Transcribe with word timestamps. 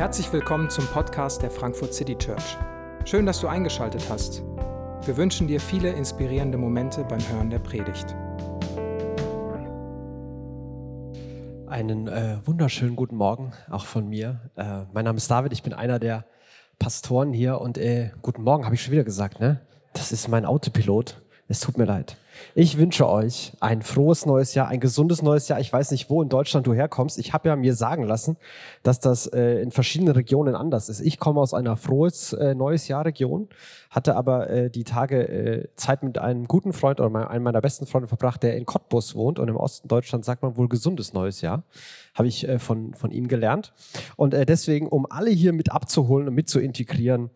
Herzlich 0.00 0.32
willkommen 0.32 0.70
zum 0.70 0.86
Podcast 0.86 1.42
der 1.42 1.50
Frankfurt 1.50 1.92
City 1.92 2.16
Church. 2.16 2.56
Schön, 3.04 3.26
dass 3.26 3.38
du 3.42 3.48
eingeschaltet 3.48 4.02
hast. 4.08 4.42
Wir 5.04 5.14
wünschen 5.18 5.46
dir 5.46 5.60
viele 5.60 5.90
inspirierende 5.90 6.56
Momente 6.56 7.04
beim 7.04 7.20
Hören 7.28 7.50
der 7.50 7.58
Predigt. 7.58 8.16
Einen 11.66 12.08
äh, 12.08 12.38
wunderschönen 12.46 12.96
guten 12.96 13.16
Morgen 13.16 13.52
auch 13.68 13.84
von 13.84 14.08
mir. 14.08 14.40
Äh, 14.56 14.84
mein 14.94 15.04
Name 15.04 15.18
ist 15.18 15.30
David, 15.30 15.52
ich 15.52 15.62
bin 15.62 15.74
einer 15.74 15.98
der 15.98 16.24
Pastoren 16.78 17.34
hier 17.34 17.60
und 17.60 17.76
äh, 17.76 18.12
guten 18.22 18.42
Morgen 18.42 18.64
habe 18.64 18.74
ich 18.74 18.82
schon 18.82 18.92
wieder 18.92 19.04
gesagt, 19.04 19.38
ne? 19.38 19.60
Das 19.92 20.12
ist 20.12 20.28
mein 20.28 20.46
Autopilot. 20.46 21.20
Es 21.46 21.60
tut 21.60 21.76
mir 21.76 21.84
leid. 21.84 22.16
Ich 22.54 22.78
wünsche 22.78 23.08
euch 23.08 23.52
ein 23.60 23.82
frohes 23.82 24.26
neues 24.26 24.54
Jahr, 24.54 24.68
ein 24.68 24.80
gesundes 24.80 25.22
neues 25.22 25.48
Jahr. 25.48 25.60
Ich 25.60 25.72
weiß 25.72 25.90
nicht, 25.92 26.10
wo 26.10 26.22
in 26.22 26.28
Deutschland 26.28 26.66
du 26.66 26.74
herkommst. 26.74 27.18
Ich 27.18 27.32
habe 27.32 27.48
ja 27.48 27.56
mir 27.56 27.74
sagen 27.74 28.04
lassen, 28.04 28.36
dass 28.82 29.00
das 29.00 29.26
äh, 29.26 29.60
in 29.62 29.70
verschiedenen 29.70 30.14
Regionen 30.14 30.54
anders 30.54 30.88
ist. 30.88 31.00
Ich 31.00 31.18
komme 31.18 31.40
aus 31.40 31.54
einer 31.54 31.76
frohes 31.76 32.32
äh, 32.32 32.54
neues 32.54 32.88
Jahr 32.88 33.04
Region, 33.04 33.48
hatte 33.90 34.16
aber 34.16 34.50
äh, 34.50 34.70
die 34.70 34.84
Tage 34.84 35.28
äh, 35.28 35.68
Zeit 35.76 36.02
mit 36.02 36.18
einem 36.18 36.46
guten 36.46 36.72
Freund 36.72 37.00
oder 37.00 37.30
einem 37.30 37.44
meiner 37.44 37.60
besten 37.60 37.86
Freunde 37.86 38.08
verbracht, 38.08 38.42
der 38.42 38.56
in 38.56 38.66
Cottbus 38.66 39.14
wohnt 39.14 39.38
und 39.38 39.48
im 39.48 39.56
Osten 39.56 39.88
Deutschlands 39.88 40.26
sagt 40.26 40.42
man 40.42 40.56
wohl 40.56 40.68
gesundes 40.68 41.12
neues 41.12 41.40
Jahr. 41.40 41.64
Habe 42.14 42.28
ich 42.28 42.48
äh, 42.48 42.58
von, 42.58 42.94
von 42.94 43.10
ihm 43.10 43.28
gelernt. 43.28 43.72
Und 44.16 44.34
äh, 44.34 44.44
deswegen, 44.44 44.88
um 44.88 45.06
alle 45.08 45.30
hier 45.30 45.52
mit 45.52 45.72
abzuholen 45.72 46.28
und 46.28 46.34
mit 46.34 46.48
zu 46.48 46.58
integrieren, 46.60 47.30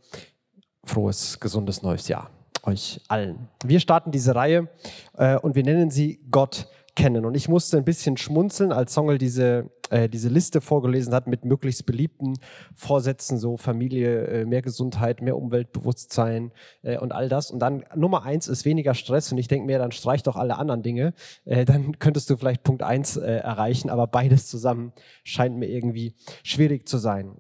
frohes, 0.84 1.41
gesundes 1.41 1.83
neues 1.83 2.09
Jahr 2.09 2.30
euch 2.66 3.00
allen. 3.09 3.48
Wir 3.64 3.80
starten 3.80 4.10
diese 4.10 4.34
Reihe 4.34 4.68
äh, 5.16 5.36
und 5.36 5.55
wir 5.55 5.62
nennen 5.62 5.91
sie 5.91 6.20
Gott 6.30 6.68
kennen. 6.95 7.24
Und 7.24 7.36
ich 7.36 7.48
musste 7.48 7.77
ein 7.77 7.84
bisschen 7.84 8.16
schmunzeln, 8.16 8.72
als 8.72 8.95
Songel 8.95 9.18
diese, 9.18 9.70
äh, 9.91 10.09
diese 10.09 10.28
Liste 10.28 10.60
vorgelesen 10.60 11.12
hat 11.12 11.27
mit 11.27 11.45
möglichst 11.45 11.86
beliebten 11.86 12.34
Vorsätzen, 12.74 13.39
so 13.39 13.56
Familie, 13.56 14.27
äh, 14.27 14.44
mehr 14.44 14.62
Gesundheit, 14.62 15.20
mehr 15.20 15.36
Umweltbewusstsein 15.36 16.52
äh, 16.83 16.98
und 16.98 17.12
all 17.12 17.28
das. 17.28 17.50
Und 17.50 17.58
dann 17.58 17.84
Nummer 17.94 18.22
eins 18.24 18.48
ist 18.48 18.64
weniger 18.64 18.94
Stress. 18.94 19.33
Und 19.33 19.39
ich 19.39 19.48
denke 19.48 19.67
mir, 19.67 19.78
dann 19.78 19.92
streich 19.92 20.22
doch 20.22 20.36
alle 20.36 20.56
anderen 20.56 20.83
Dinge. 20.83 21.14
Äh, 21.44 21.64
dann 21.64 21.98
könntest 21.98 22.30
du 22.30 22.36
vielleicht 22.36 22.62
Punkt 22.62 22.83
eins 22.83 23.17
äh, 23.17 23.39
erreichen. 23.39 23.91
Aber 23.91 24.06
beides 24.06 24.46
zusammen 24.46 24.92
scheint 25.24 25.56
mir 25.56 25.69
irgendwie 25.69 26.14
schwierig 26.44 26.86
zu 26.86 26.98
sein. 26.98 27.36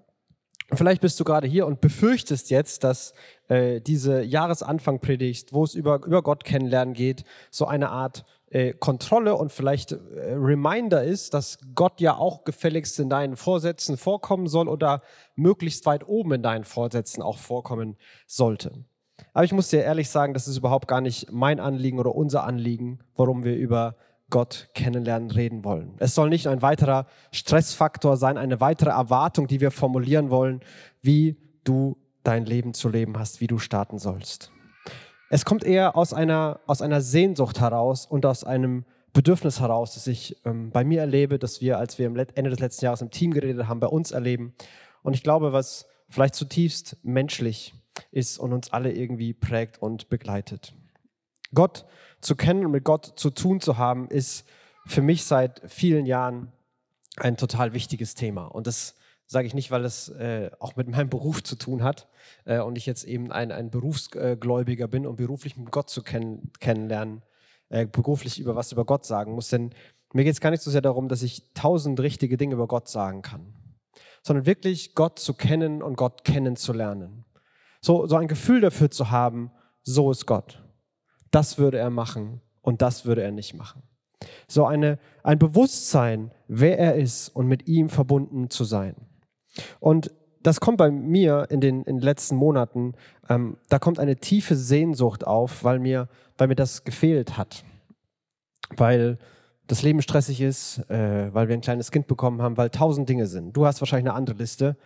Vielleicht 0.72 1.02
bist 1.02 1.20
du 1.20 1.24
gerade 1.24 1.46
hier 1.46 1.66
und 1.66 1.80
befürchtest 1.80 2.50
jetzt, 2.50 2.84
dass 2.84 3.12
äh, 3.48 3.80
diese 3.80 4.22
Jahresanfang-Predigt, 4.22 5.52
wo 5.52 5.62
es 5.62 5.74
über, 5.74 6.04
über 6.04 6.22
Gott 6.22 6.44
kennenlernen 6.44 6.94
geht, 6.94 7.24
so 7.50 7.66
eine 7.66 7.90
Art 7.90 8.24
äh, 8.50 8.72
Kontrolle 8.72 9.34
und 9.34 9.52
vielleicht 9.52 9.92
äh, 9.92 9.98
Reminder 10.32 11.04
ist, 11.04 11.34
dass 11.34 11.58
Gott 11.74 12.00
ja 12.00 12.16
auch 12.16 12.44
gefälligst 12.44 12.98
in 12.98 13.10
deinen 13.10 13.36
Vorsätzen 13.36 13.96
vorkommen 13.96 14.46
soll 14.46 14.68
oder 14.68 15.02
möglichst 15.34 15.84
weit 15.86 16.06
oben 16.06 16.32
in 16.32 16.42
deinen 16.42 16.64
Vorsätzen 16.64 17.22
auch 17.22 17.38
vorkommen 17.38 17.96
sollte. 18.26 18.84
Aber 19.32 19.44
ich 19.44 19.52
muss 19.52 19.68
dir 19.68 19.82
ehrlich 19.82 20.08
sagen, 20.08 20.34
das 20.34 20.48
ist 20.48 20.56
überhaupt 20.56 20.88
gar 20.88 21.00
nicht 21.00 21.30
mein 21.30 21.60
Anliegen 21.60 21.98
oder 21.98 22.14
unser 22.14 22.44
Anliegen, 22.44 23.00
warum 23.16 23.44
wir 23.44 23.56
über 23.56 23.96
Gott 24.34 24.68
kennenlernen 24.74 25.30
reden 25.30 25.62
wollen. 25.62 25.94
Es 25.98 26.16
soll 26.16 26.28
nicht 26.28 26.48
ein 26.48 26.60
weiterer 26.60 27.06
Stressfaktor 27.30 28.16
sein, 28.16 28.36
eine 28.36 28.60
weitere 28.60 28.90
Erwartung, 28.90 29.46
die 29.46 29.60
wir 29.60 29.70
formulieren 29.70 30.28
wollen, 30.28 30.60
wie 31.02 31.36
du 31.62 31.96
dein 32.24 32.44
Leben 32.44 32.74
zu 32.74 32.88
leben 32.88 33.16
hast, 33.16 33.40
wie 33.40 33.46
du 33.46 33.58
starten 33.58 34.00
sollst. 34.00 34.50
Es 35.30 35.44
kommt 35.44 35.62
eher 35.62 35.96
aus 35.96 36.12
einer, 36.12 36.58
aus 36.66 36.82
einer 36.82 37.00
Sehnsucht 37.00 37.60
heraus 37.60 38.06
und 38.06 38.26
aus 38.26 38.42
einem 38.42 38.84
Bedürfnis 39.12 39.60
heraus, 39.60 39.94
das 39.94 40.08
ich 40.08 40.44
ähm, 40.44 40.72
bei 40.72 40.82
mir 40.82 40.98
erlebe, 40.98 41.38
dass 41.38 41.60
wir, 41.60 41.78
als 41.78 42.00
wir 42.00 42.08
am 42.08 42.16
Ende 42.16 42.50
des 42.50 42.58
letzten 42.58 42.86
Jahres 42.86 43.02
im 43.02 43.12
Team 43.12 43.30
geredet 43.30 43.68
haben, 43.68 43.78
bei 43.78 43.86
uns 43.86 44.10
erleben. 44.10 44.52
Und 45.04 45.14
ich 45.14 45.22
glaube, 45.22 45.52
was 45.52 45.86
vielleicht 46.08 46.34
zutiefst 46.34 46.96
menschlich 47.04 47.72
ist 48.10 48.38
und 48.38 48.52
uns 48.52 48.72
alle 48.72 48.90
irgendwie 48.90 49.32
prägt 49.32 49.80
und 49.80 50.08
begleitet. 50.08 50.74
Gott 51.54 51.84
zu 52.20 52.36
kennen 52.36 52.64
und 52.64 52.72
mit 52.72 52.84
Gott 52.84 53.12
zu 53.16 53.30
tun 53.30 53.60
zu 53.60 53.78
haben, 53.78 54.08
ist 54.08 54.46
für 54.86 55.02
mich 55.02 55.24
seit 55.24 55.62
vielen 55.66 56.06
Jahren 56.06 56.52
ein 57.16 57.36
total 57.36 57.72
wichtiges 57.72 58.14
Thema. 58.14 58.46
Und 58.46 58.66
das 58.66 58.94
sage 59.26 59.46
ich 59.46 59.54
nicht, 59.54 59.70
weil 59.70 59.84
es 59.84 60.08
äh, 60.10 60.50
auch 60.58 60.76
mit 60.76 60.88
meinem 60.88 61.08
Beruf 61.08 61.42
zu 61.42 61.56
tun 61.56 61.82
hat 61.82 62.08
äh, 62.44 62.60
und 62.60 62.76
ich 62.76 62.86
jetzt 62.86 63.04
eben 63.04 63.32
ein, 63.32 63.52
ein 63.52 63.70
Berufsgläubiger 63.70 64.88
bin 64.88 65.06
und 65.06 65.16
beruflich 65.16 65.56
mit 65.56 65.70
Gott 65.70 65.88
zu 65.88 66.02
kennen, 66.02 66.50
kennenlernen, 66.60 67.22
äh, 67.68 67.86
beruflich 67.86 68.38
über 68.38 68.56
was 68.56 68.72
über 68.72 68.84
Gott 68.84 69.06
sagen 69.06 69.32
muss. 69.34 69.48
Denn 69.48 69.70
mir 70.12 70.24
geht 70.24 70.34
es 70.34 70.40
gar 70.40 70.50
nicht 70.50 70.62
so 70.62 70.70
sehr 70.70 70.82
darum, 70.82 71.08
dass 71.08 71.22
ich 71.22 71.52
tausend 71.54 72.00
richtige 72.00 72.36
Dinge 72.36 72.54
über 72.54 72.66
Gott 72.66 72.88
sagen 72.88 73.22
kann, 73.22 73.54
sondern 74.22 74.46
wirklich 74.46 74.94
Gott 74.94 75.18
zu 75.18 75.34
kennen 75.34 75.82
und 75.82 75.96
Gott 75.96 76.24
kennenzulernen. 76.24 77.24
So, 77.80 78.06
so 78.06 78.16
ein 78.16 78.28
Gefühl 78.28 78.60
dafür 78.60 78.90
zu 78.90 79.10
haben, 79.10 79.50
so 79.82 80.10
ist 80.10 80.26
Gott 80.26 80.63
das 81.34 81.58
würde 81.58 81.78
er 81.78 81.90
machen 81.90 82.40
und 82.62 82.82
das 82.82 83.04
würde 83.04 83.22
er 83.22 83.32
nicht 83.32 83.54
machen. 83.54 83.82
So 84.46 84.64
eine, 84.64 84.98
ein 85.22 85.38
Bewusstsein, 85.38 86.30
wer 86.48 86.78
er 86.78 86.94
ist 86.94 87.28
und 87.28 87.46
mit 87.46 87.66
ihm 87.66 87.88
verbunden 87.88 88.50
zu 88.50 88.64
sein. 88.64 88.94
Und 89.80 90.12
das 90.42 90.60
kommt 90.60 90.78
bei 90.78 90.90
mir 90.90 91.46
in 91.50 91.60
den, 91.60 91.82
in 91.84 91.96
den 91.96 92.02
letzten 92.02 92.36
Monaten, 92.36 92.94
ähm, 93.28 93.56
da 93.68 93.78
kommt 93.78 93.98
eine 93.98 94.16
tiefe 94.16 94.54
Sehnsucht 94.54 95.26
auf, 95.26 95.64
weil 95.64 95.78
mir, 95.78 96.08
weil 96.36 96.48
mir 96.48 96.54
das 96.54 96.84
gefehlt 96.84 97.36
hat. 97.36 97.64
Weil 98.76 99.18
das 99.66 99.82
Leben 99.82 100.02
stressig 100.02 100.40
ist, 100.40 100.78
äh, 100.90 101.32
weil 101.32 101.48
wir 101.48 101.54
ein 101.54 101.62
kleines 101.62 101.90
Kind 101.90 102.06
bekommen 102.06 102.42
haben, 102.42 102.56
weil 102.56 102.70
tausend 102.70 103.08
Dinge 103.08 103.26
sind. 103.26 103.56
Du 103.56 103.66
hast 103.66 103.80
wahrscheinlich 103.80 104.10
eine 104.10 104.16
andere 104.16 104.36
Liste, 104.36 104.76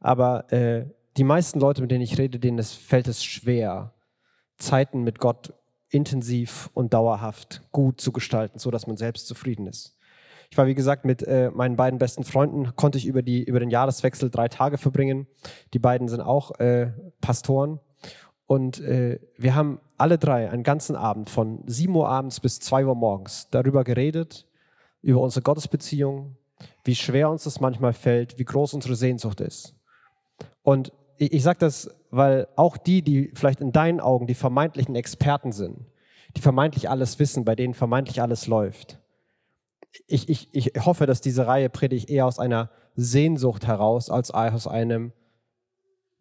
aber 0.00 0.50
äh, 0.52 0.86
die 1.16 1.24
meisten 1.24 1.58
Leute, 1.58 1.82
mit 1.82 1.90
denen 1.90 2.02
ich 2.02 2.16
rede, 2.16 2.38
denen 2.38 2.58
es, 2.58 2.72
fällt 2.72 3.08
es 3.08 3.24
schwer, 3.24 3.92
Zeiten 4.56 5.02
mit 5.02 5.18
Gott 5.18 5.52
intensiv 5.90 6.70
und 6.74 6.94
dauerhaft 6.94 7.62
gut 7.72 8.00
zu 8.00 8.12
gestalten, 8.12 8.58
so 8.58 8.70
dass 8.70 8.86
man 8.86 8.96
selbst 8.96 9.26
zufrieden 9.26 9.66
ist. 9.66 9.96
Ich 10.50 10.56
war, 10.56 10.66
wie 10.66 10.74
gesagt, 10.74 11.04
mit 11.04 11.22
äh, 11.22 11.50
meinen 11.50 11.76
beiden 11.76 11.98
besten 11.98 12.24
Freunden, 12.24 12.74
konnte 12.74 12.98
ich 12.98 13.06
über, 13.06 13.22
die, 13.22 13.44
über 13.44 13.60
den 13.60 13.70
Jahreswechsel 13.70 14.30
drei 14.30 14.48
Tage 14.48 14.78
verbringen. 14.78 15.26
Die 15.74 15.78
beiden 15.78 16.08
sind 16.08 16.20
auch 16.20 16.58
äh, 16.58 16.92
Pastoren. 17.20 17.80
Und 18.46 18.80
äh, 18.80 19.20
wir 19.36 19.54
haben 19.54 19.78
alle 19.98 20.16
drei 20.16 20.50
einen 20.50 20.62
ganzen 20.62 20.96
Abend 20.96 21.28
von 21.28 21.62
7 21.66 21.94
Uhr 21.94 22.08
abends 22.08 22.40
bis 22.40 22.60
2 22.60 22.86
Uhr 22.86 22.94
morgens 22.94 23.48
darüber 23.50 23.84
geredet, 23.84 24.46
über 25.02 25.20
unsere 25.20 25.42
Gottesbeziehung, 25.42 26.36
wie 26.82 26.94
schwer 26.94 27.28
uns 27.28 27.44
das 27.44 27.60
manchmal 27.60 27.92
fällt, 27.92 28.38
wie 28.38 28.44
groß 28.44 28.72
unsere 28.72 28.96
Sehnsucht 28.96 29.42
ist. 29.42 29.74
Und 30.62 30.92
ich, 31.18 31.32
ich 31.32 31.42
sage 31.42 31.58
das, 31.58 31.90
weil 32.10 32.48
auch 32.56 32.76
die, 32.76 33.02
die 33.02 33.30
vielleicht 33.34 33.60
in 33.60 33.72
deinen 33.72 34.00
Augen 34.00 34.26
die 34.26 34.34
vermeintlichen 34.34 34.94
Experten 34.94 35.52
sind, 35.52 35.86
die 36.36 36.40
vermeintlich 36.40 36.88
alles 36.88 37.18
wissen, 37.18 37.44
bei 37.44 37.54
denen 37.54 37.74
vermeintlich 37.74 38.22
alles 38.22 38.46
läuft. 38.46 38.98
Ich, 40.06 40.28
ich, 40.28 40.48
ich 40.52 40.72
hoffe, 40.84 41.06
dass 41.06 41.20
diese 41.20 41.46
Reihe 41.46 41.70
predigt 41.70 42.08
eher 42.08 42.26
aus 42.26 42.38
einer 42.38 42.70
Sehnsucht 42.94 43.66
heraus, 43.66 44.10
als 44.10 44.30
aus 44.30 44.66
einem, 44.66 45.12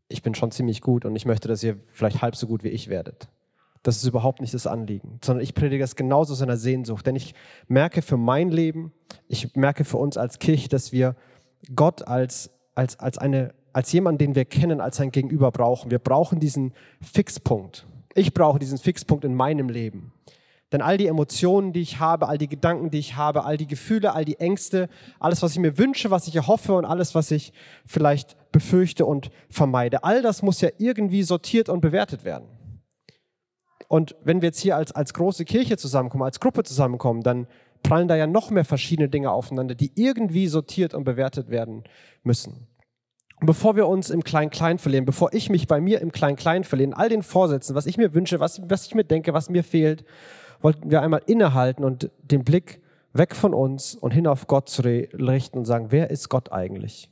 ich 0.07 0.23
bin 0.23 0.35
schon 0.35 0.51
ziemlich 0.51 0.81
gut 0.81 1.05
und 1.05 1.15
ich 1.15 1.25
möchte, 1.25 1.47
dass 1.47 1.63
ihr 1.63 1.77
vielleicht 1.87 2.21
halb 2.21 2.35
so 2.35 2.47
gut 2.47 2.63
wie 2.63 2.69
ich 2.69 2.87
werdet. 2.87 3.29
Das 3.83 3.97
ist 3.97 4.05
überhaupt 4.05 4.41
nicht 4.41 4.53
das 4.53 4.67
Anliegen, 4.67 5.19
sondern 5.23 5.43
ich 5.43 5.53
predige 5.53 5.83
das 5.83 5.95
genauso 5.95 6.33
aus 6.33 6.41
einer 6.41 6.57
Sehnsucht. 6.57 7.05
Denn 7.05 7.15
ich 7.15 7.33
merke 7.67 8.01
für 8.01 8.17
mein 8.17 8.49
Leben, 8.49 8.91
ich 9.27 9.55
merke 9.55 9.85
für 9.85 9.97
uns 9.97 10.17
als 10.17 10.39
Kirche, 10.39 10.69
dass 10.69 10.91
wir 10.91 11.15
Gott 11.75 12.07
als, 12.07 12.51
als, 12.75 12.99
als 12.99 13.17
eine 13.17 13.53
als 13.77 13.91
jemand, 13.91 14.19
den 14.19 14.33
wir 14.33 14.45
kennen, 14.45 14.81
als 14.81 14.99
ein 14.99 15.11
Gegenüber 15.11 15.51
brauchen. 15.51 15.91
Wir 15.91 15.99
brauchen 15.99 16.39
diesen 16.39 16.73
Fixpunkt. 16.99 17.85
Ich 18.15 18.33
brauche 18.33 18.57
diesen 18.57 18.79
Fixpunkt 18.79 19.23
in 19.23 19.35
meinem 19.35 19.69
Leben. 19.69 20.13
Denn 20.71 20.81
all 20.81 20.97
die 20.97 21.05
Emotionen, 21.05 21.73
die 21.73 21.81
ich 21.81 21.99
habe, 21.99 22.27
all 22.27 22.39
die 22.39 22.47
Gedanken, 22.47 22.89
die 22.89 22.97
ich 22.97 23.17
habe, 23.17 23.43
all 23.43 23.55
die 23.55 23.67
Gefühle, 23.67 24.15
all 24.15 24.25
die 24.25 24.39
Ängste, 24.39 24.89
alles, 25.19 25.43
was 25.43 25.51
ich 25.51 25.59
mir 25.59 25.77
wünsche, 25.77 26.09
was 26.09 26.27
ich 26.27 26.35
erhoffe 26.35 26.73
und 26.73 26.85
alles, 26.85 27.13
was 27.13 27.29
ich 27.29 27.53
vielleicht 27.85 28.35
befürchte 28.51 29.05
und 29.05 29.29
vermeide, 29.47 30.03
all 30.03 30.23
das 30.23 30.41
muss 30.41 30.59
ja 30.59 30.69
irgendwie 30.79 31.21
sortiert 31.21 31.69
und 31.69 31.79
bewertet 31.79 32.23
werden. 32.23 32.47
Und 33.87 34.15
wenn 34.23 34.41
wir 34.41 34.47
jetzt 34.47 34.59
hier 34.59 34.75
als, 34.75 34.91
als 34.91 35.13
große 35.13 35.45
Kirche 35.45 35.77
zusammenkommen, 35.77 36.23
als 36.23 36.39
Gruppe 36.39 36.63
zusammenkommen, 36.63 37.21
dann 37.21 37.45
prallen 37.83 38.07
da 38.07 38.15
ja 38.15 38.25
noch 38.25 38.49
mehr 38.49 38.65
verschiedene 38.65 39.07
Dinge 39.07 39.29
aufeinander, 39.29 39.75
die 39.75 39.91
irgendwie 39.93 40.47
sortiert 40.47 40.95
und 40.95 41.03
bewertet 41.03 41.51
werden 41.51 41.83
müssen. 42.23 42.67
Bevor 43.39 43.75
wir 43.75 43.87
uns 43.87 44.09
im 44.09 44.23
Klein-Klein 44.23 44.79
verlieren, 44.79 45.05
bevor 45.05 45.31
ich 45.31 45.49
mich 45.49 45.67
bei 45.67 45.79
mir 45.79 46.01
im 46.01 46.11
Klein-Klein 46.11 46.63
verliere, 46.63 46.89
in 46.89 46.93
all 46.95 47.09
den 47.09 47.21
Vorsätzen, 47.21 47.75
was 47.75 47.85
ich 47.85 47.97
mir 47.97 48.15
wünsche, 48.15 48.39
was, 48.39 48.61
was 48.67 48.87
ich 48.87 48.95
mir 48.95 49.03
denke, 49.03 49.33
was 49.33 49.49
mir 49.49 49.63
fehlt, 49.63 50.05
wollten 50.61 50.89
wir 50.89 51.01
einmal 51.03 51.21
innehalten 51.27 51.83
und 51.83 52.09
den 52.23 52.43
Blick 52.43 52.81
weg 53.13 53.35
von 53.35 53.53
uns 53.53 53.93
und 53.93 54.11
hin 54.11 54.25
auf 54.25 54.47
Gott 54.47 54.69
zu 54.69 54.81
richten 54.81 55.59
und 55.59 55.65
sagen, 55.65 55.87
wer 55.89 56.09
ist 56.09 56.29
Gott 56.29 56.51
eigentlich? 56.51 57.11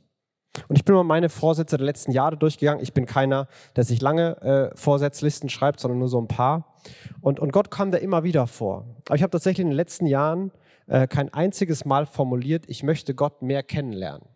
Und 0.68 0.76
ich 0.76 0.84
bin 0.84 0.94
mal 0.94 1.04
meine 1.04 1.28
Vorsätze 1.28 1.76
der 1.76 1.86
letzten 1.86 2.12
Jahre 2.12 2.36
durchgegangen. 2.36 2.82
Ich 2.82 2.92
bin 2.92 3.06
keiner, 3.06 3.46
der 3.76 3.84
sich 3.84 4.00
lange 4.00 4.40
äh, 4.42 4.76
Vorsatzlisten 4.76 5.48
schreibt, 5.48 5.80
sondern 5.80 5.98
nur 5.98 6.08
so 6.08 6.20
ein 6.20 6.28
paar. 6.28 6.74
Und, 7.20 7.40
und 7.40 7.52
Gott 7.52 7.70
kam 7.70 7.90
da 7.90 7.98
immer 7.98 8.24
wieder 8.24 8.46
vor. 8.46 8.86
Aber 9.06 9.16
ich 9.16 9.22
habe 9.22 9.30
tatsächlich 9.30 9.62
in 9.62 9.70
den 9.70 9.76
letzten 9.76 10.06
Jahren 10.06 10.50
äh, 10.86 11.06
kein 11.06 11.32
einziges 11.32 11.84
Mal 11.84 12.06
formuliert, 12.06 12.64
ich 12.68 12.82
möchte 12.82 13.14
Gott 13.14 13.42
mehr 13.42 13.62
kennenlernen. 13.62 14.26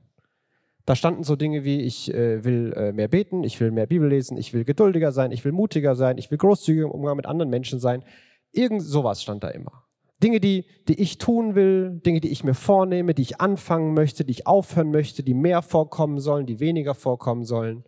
Da 0.91 0.97
standen 0.97 1.23
so 1.23 1.37
Dinge 1.37 1.63
wie, 1.63 1.83
ich 1.83 2.13
äh, 2.13 2.43
will 2.43 2.73
äh, 2.73 2.91
mehr 2.91 3.07
beten, 3.07 3.45
ich 3.45 3.61
will 3.61 3.71
mehr 3.71 3.87
Bibel 3.87 4.09
lesen, 4.09 4.37
ich 4.37 4.53
will 4.53 4.65
geduldiger 4.65 5.13
sein, 5.13 5.31
ich 5.31 5.45
will 5.45 5.53
mutiger 5.53 5.95
sein, 5.95 6.19
ich 6.19 6.33
will 6.33 6.39
großzügiger 6.39 6.87
im 6.87 6.91
Umgang 6.91 7.17
mit 7.17 7.27
anderen 7.27 7.49
Menschen 7.49 7.79
sein. 7.79 8.03
Irgend 8.51 8.83
sowas 8.83 9.23
stand 9.23 9.45
da 9.45 9.51
immer. 9.51 9.85
Dinge, 10.21 10.41
die, 10.41 10.65
die 10.89 11.01
ich 11.01 11.19
tun 11.19 11.55
will, 11.55 12.01
Dinge, 12.05 12.19
die 12.19 12.31
ich 12.31 12.43
mir 12.43 12.55
vornehme, 12.55 13.15
die 13.15 13.23
ich 13.23 13.41
anfangen 13.41 13.95
möchte, 13.95 14.25
die 14.25 14.33
ich 14.33 14.49
aufhören 14.49 14.91
möchte, 14.91 15.23
die 15.23 15.33
mehr 15.33 15.63
vorkommen 15.63 16.19
sollen, 16.19 16.47
die 16.47 16.59
weniger 16.59 16.97
vorkommen 16.97 17.45
sollen. 17.45 17.85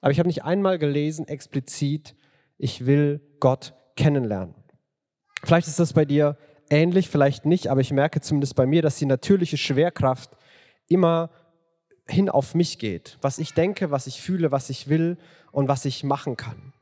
Aber 0.00 0.10
ich 0.10 0.18
habe 0.18 0.26
nicht 0.28 0.42
einmal 0.42 0.80
gelesen, 0.80 1.28
explizit, 1.28 2.16
ich 2.56 2.84
will 2.84 3.20
Gott 3.38 3.74
kennenlernen. 3.94 4.56
Vielleicht 5.44 5.68
ist 5.68 5.78
das 5.78 5.92
bei 5.92 6.04
dir 6.04 6.36
ähnlich, 6.68 7.08
vielleicht 7.10 7.46
nicht, 7.46 7.68
aber 7.68 7.80
ich 7.80 7.92
merke 7.92 8.20
zumindest 8.20 8.56
bei 8.56 8.66
mir, 8.66 8.82
dass 8.82 8.96
die 8.96 9.06
natürliche 9.06 9.56
Schwerkraft 9.56 10.36
immer 10.88 11.30
hin 12.08 12.28
auf 12.28 12.54
mich 12.54 12.78
geht. 12.78 13.18
Was 13.20 13.38
ich 13.38 13.54
denke, 13.54 13.90
was 13.90 14.06
ich 14.06 14.20
fühle, 14.20 14.50
was 14.50 14.70
ich 14.70 14.88
will 14.88 15.18
und 15.52 15.68
was 15.68 15.84
ich 15.84 16.04
machen 16.04 16.36
kann. 16.36 16.72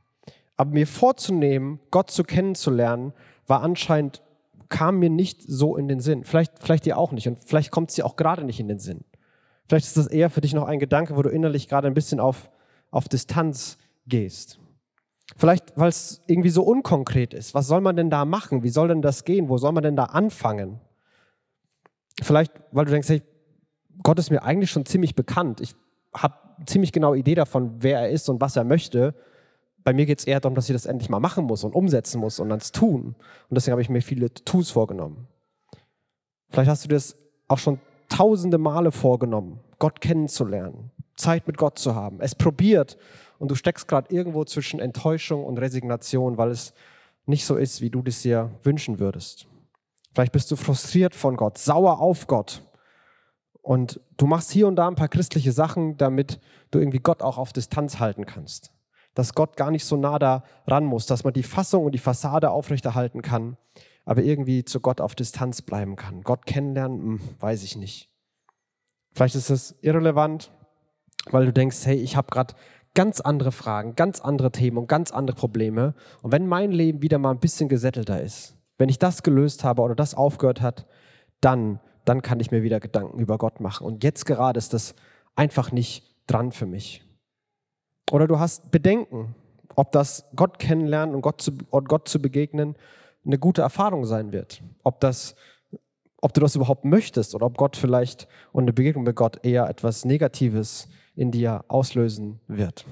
Aber 0.57 0.71
mir 0.71 0.87
vorzunehmen, 0.87 1.81
Gott 1.91 2.11
zu 2.11 2.25
kennenzulernen, 2.25 3.13
war 3.47 3.63
anscheinend, 3.63 4.23
kam 4.69 4.99
mir 4.99 5.11
nicht 5.11 5.43
so 5.43 5.77
in 5.77 5.89
den 5.89 6.01
Sinn. 6.01 6.25
Vielleicht, 6.25 6.59
vielleicht 6.59 6.87
dir 6.87 6.99
auch 6.99 7.13
nicht 7.13 7.29
und 7.29 7.39
vielleicht 7.45 7.71
kommt 7.71 7.91
es 7.91 7.97
dir 7.97 8.07
auch 8.07 8.17
gerade 8.17 8.45
nicht 8.45 8.59
in 8.59 8.69
den 8.69 8.79
Sinn. 8.79 9.05
Vielleicht 9.69 9.87
ist 9.87 9.97
das 9.97 10.07
eher 10.07 10.31
für 10.31 10.41
dich 10.41 10.55
noch 10.55 10.67
ein 10.67 10.79
Gedanke, 10.79 11.17
wo 11.17 11.23
du 11.23 11.31
innerlich 11.31 11.69
gerade 11.69 11.89
ein 11.89 11.95
bisschen 11.95 12.21
auf, 12.21 12.51
auf 12.91 13.09
Distanz 13.09 13.79
gehst. 14.07 14.59
Vielleicht, 15.37 15.77
weil 15.77 15.89
es 15.89 16.23
irgendwie 16.29 16.51
so 16.51 16.63
unkonkret 16.63 17.35
ist. 17.35 17.53
Was 17.53 17.67
soll 17.67 17.81
man 17.81 17.97
denn 17.97 18.11
da 18.11 18.25
machen? 18.25 18.63
Wie 18.63 18.69
soll 18.69 18.89
denn 18.89 19.03
das 19.03 19.25
gehen? 19.25 19.49
Wo 19.49 19.59
soll 19.59 19.73
man 19.73 19.83
denn 19.83 19.97
da 19.97 20.05
anfangen? 20.05 20.81
Vielleicht, 22.23 22.53
weil 22.71 22.85
du 22.85 22.93
denkst, 22.93 23.09
hey, 23.09 23.23
Gott 24.03 24.19
ist 24.19 24.31
mir 24.31 24.43
eigentlich 24.43 24.71
schon 24.71 24.87
ziemlich 24.87 25.15
bekannt. 25.15 25.61
Ich 25.61 25.75
habe 26.15 26.35
ziemlich 26.67 26.93
genau 26.93 27.15
Idee 27.15 27.35
davon, 27.35 27.77
wer 27.81 28.01
er 28.01 28.11
ist 28.11 28.29
und 28.29 28.41
was 28.41 28.57
er 28.57 28.65
möchte. 28.65 29.15
Bei 29.85 29.93
mir 29.93 30.07
geht 30.07 30.19
es 30.19 30.27
eher 30.27 30.41
darum, 30.41 30.55
dass 30.55 30.69
ich 30.69 30.73
das 30.73 30.87
endlich 30.87 31.11
mal 31.11 31.21
machen 31.21 31.45
muss 31.45 31.65
und 31.65 31.75
umsetzen 31.75 32.21
muss 32.21 32.41
und 32.41 32.49
dann 32.49 32.59
es 32.59 32.73
tun. 32.73 33.15
Und 33.49 33.55
deswegen 33.55 33.73
habe 33.73 33.83
ich 33.83 33.89
mir 33.89 34.03
viele 34.03 34.33
Tools 34.33 34.71
vorgenommen. 34.71 35.29
Vielleicht 36.49 36.71
hast 36.71 36.85
du 36.85 36.89
das 36.89 37.17
auch 37.49 37.59
schon 37.59 37.79
tausende 38.09 38.59
Male 38.59 38.93
vorgenommen, 38.93 39.61
Gott 39.79 40.01
kennenzulernen, 40.01 40.91
Zeit 41.17 41.47
mit 41.47 41.59
Gott 41.59 41.79
zu 41.79 41.95
haben, 41.95 42.21
es 42.21 42.35
probiert 42.35 42.97
und 43.39 43.51
du 43.51 43.55
steckst 43.55 43.89
gerade 43.89 44.15
irgendwo 44.15 44.45
zwischen 44.45 44.81
Enttäuschung 44.81 45.45
und 45.45 45.59
Resignation, 45.59 46.39
weil 46.39 46.51
es 46.51 46.73
nicht 47.27 47.45
so 47.45 47.57
ist, 47.57 47.81
wie 47.81 47.91
du 47.91 48.03
das 48.03 48.23
dir 48.23 48.51
wünschen 48.63 48.99
würdest. 48.99 49.47
Vielleicht 50.15 50.33
bist 50.33 50.51
du 50.51 50.57
frustriert 50.57 51.15
von 51.15 51.37
Gott, 51.37 51.59
sauer 51.59 52.01
auf 52.01 52.27
Gott. 52.27 52.63
Und 53.67 53.99
du 54.17 54.29
machst 54.29 54.53
hier 54.53 54.69
und 54.69 54.77
da 54.77 54.87
ein 54.87 54.95
paar 54.95 55.09
christliche 55.09 55.51
Sachen, 55.51 55.97
damit 55.97 56.39
du 56.71 56.79
irgendwie 56.79 57.01
Gott 57.01 57.21
auch 57.21 57.37
auf 57.37 57.53
Distanz 57.53 57.99
halten 57.99 58.25
kannst. 58.25 58.71
Dass 59.15 59.35
Gott 59.35 59.57
gar 59.57 59.73
nicht 59.73 59.85
so 59.85 59.97
nah 59.97 60.21
da 60.21 60.45
ran 60.69 60.85
muss, 60.85 61.07
dass 61.07 61.25
man 61.25 61.33
die 61.33 61.43
Fassung 61.43 61.85
und 61.85 61.91
die 61.91 61.99
Fassade 61.99 62.53
aufrechterhalten 62.53 63.23
kann, 63.23 63.57
aber 64.05 64.23
irgendwie 64.23 64.65
zu 64.65 64.79
Gott 64.79 65.01
auf 65.01 65.17
Distanz 65.17 65.63
bleiben 65.63 65.97
kann. 65.97 66.23
Gott 66.23 66.47
kennenlernen, 66.47 67.01
hm, 67.01 67.21
weiß 67.41 67.65
ich 67.65 67.75
nicht. 67.75 68.09
Vielleicht 69.13 69.35
ist 69.35 69.51
es 69.51 69.75
irrelevant, 69.81 70.53
weil 71.33 71.47
du 71.47 71.53
denkst, 71.53 71.87
hey, 71.87 71.97
ich 71.97 72.15
habe 72.15 72.31
gerade 72.31 72.55
ganz 72.95 73.21
andere 73.21 73.51
Fragen, 73.51 73.97
ganz 73.97 74.21
andere 74.21 74.53
Themen 74.53 74.79
und 74.79 74.87
ganz 74.87 75.11
andere 75.11 75.37
Probleme. 75.37 75.97
Und 76.23 76.31
wenn 76.31 76.47
mein 76.47 76.71
Leben 76.71 77.03
wieder 77.03 77.19
mal 77.19 77.33
ein 77.33 77.41
bisschen 77.41 77.69
gesättelter 77.69 78.23
ist, 78.23 78.57
wenn 78.79 78.91
ich 78.91 79.01
das 79.01 79.25
gelöst 79.25 79.65
habe 79.65 79.83
oder 79.83 79.97
das 79.97 80.15
aufgehört 80.15 80.61
hat, 80.61 80.87
dann, 81.41 81.81
dann 82.07 82.23
kann 82.23 82.41
ich 82.41 82.51
mir 82.51 82.63
wieder 82.63 82.81
Gedanken 82.81 83.19
über 83.19 83.37
Gott 83.37 83.61
machen. 83.61 83.87
Und 83.87 84.03
jetzt 84.05 84.25
gerade 84.25 84.59
ist 84.59 84.73
das 84.73 84.95
einfach 85.35 85.73
nicht 85.73 86.05
dran 86.27 86.53
für 86.53 86.67
mich. 86.67 87.05
Oder 88.11 88.27
du 88.27 88.39
hast 88.39 88.71
Bedenken, 88.71 89.35
ob 89.75 89.93
das 89.93 90.25
Gott 90.35 90.59
kennenlernen 90.59 91.15
und 91.15 91.21
Gott 91.21 91.43
zu, 91.43 91.53
Gott 91.53 92.09
zu 92.09 92.21
begegnen 92.21 92.77
eine 93.25 93.39
gute 93.39 93.63
Erfahrung 93.63 94.05
sein 94.07 94.33
wird. 94.33 94.63
Ob 94.85 95.01
das 95.01 95.35
ob 96.23 96.33
du 96.35 96.41
das 96.41 96.57
überhaupt 96.57 96.85
möchtest 96.85 97.35
oder 97.35 97.47
ob 97.47 97.57
Gott 97.57 97.77
vielleicht 97.77 98.27
und 98.51 98.65
eine 98.65 98.73
Begegnung 98.73 99.05
mit 99.05 99.15
Gott 99.17 99.45
eher 99.45 99.69
etwas 99.69 100.05
Negatives 100.05 100.89
in 101.15 101.31
dir 101.31 101.65
auslösen 101.69 102.41
wird. 102.49 102.85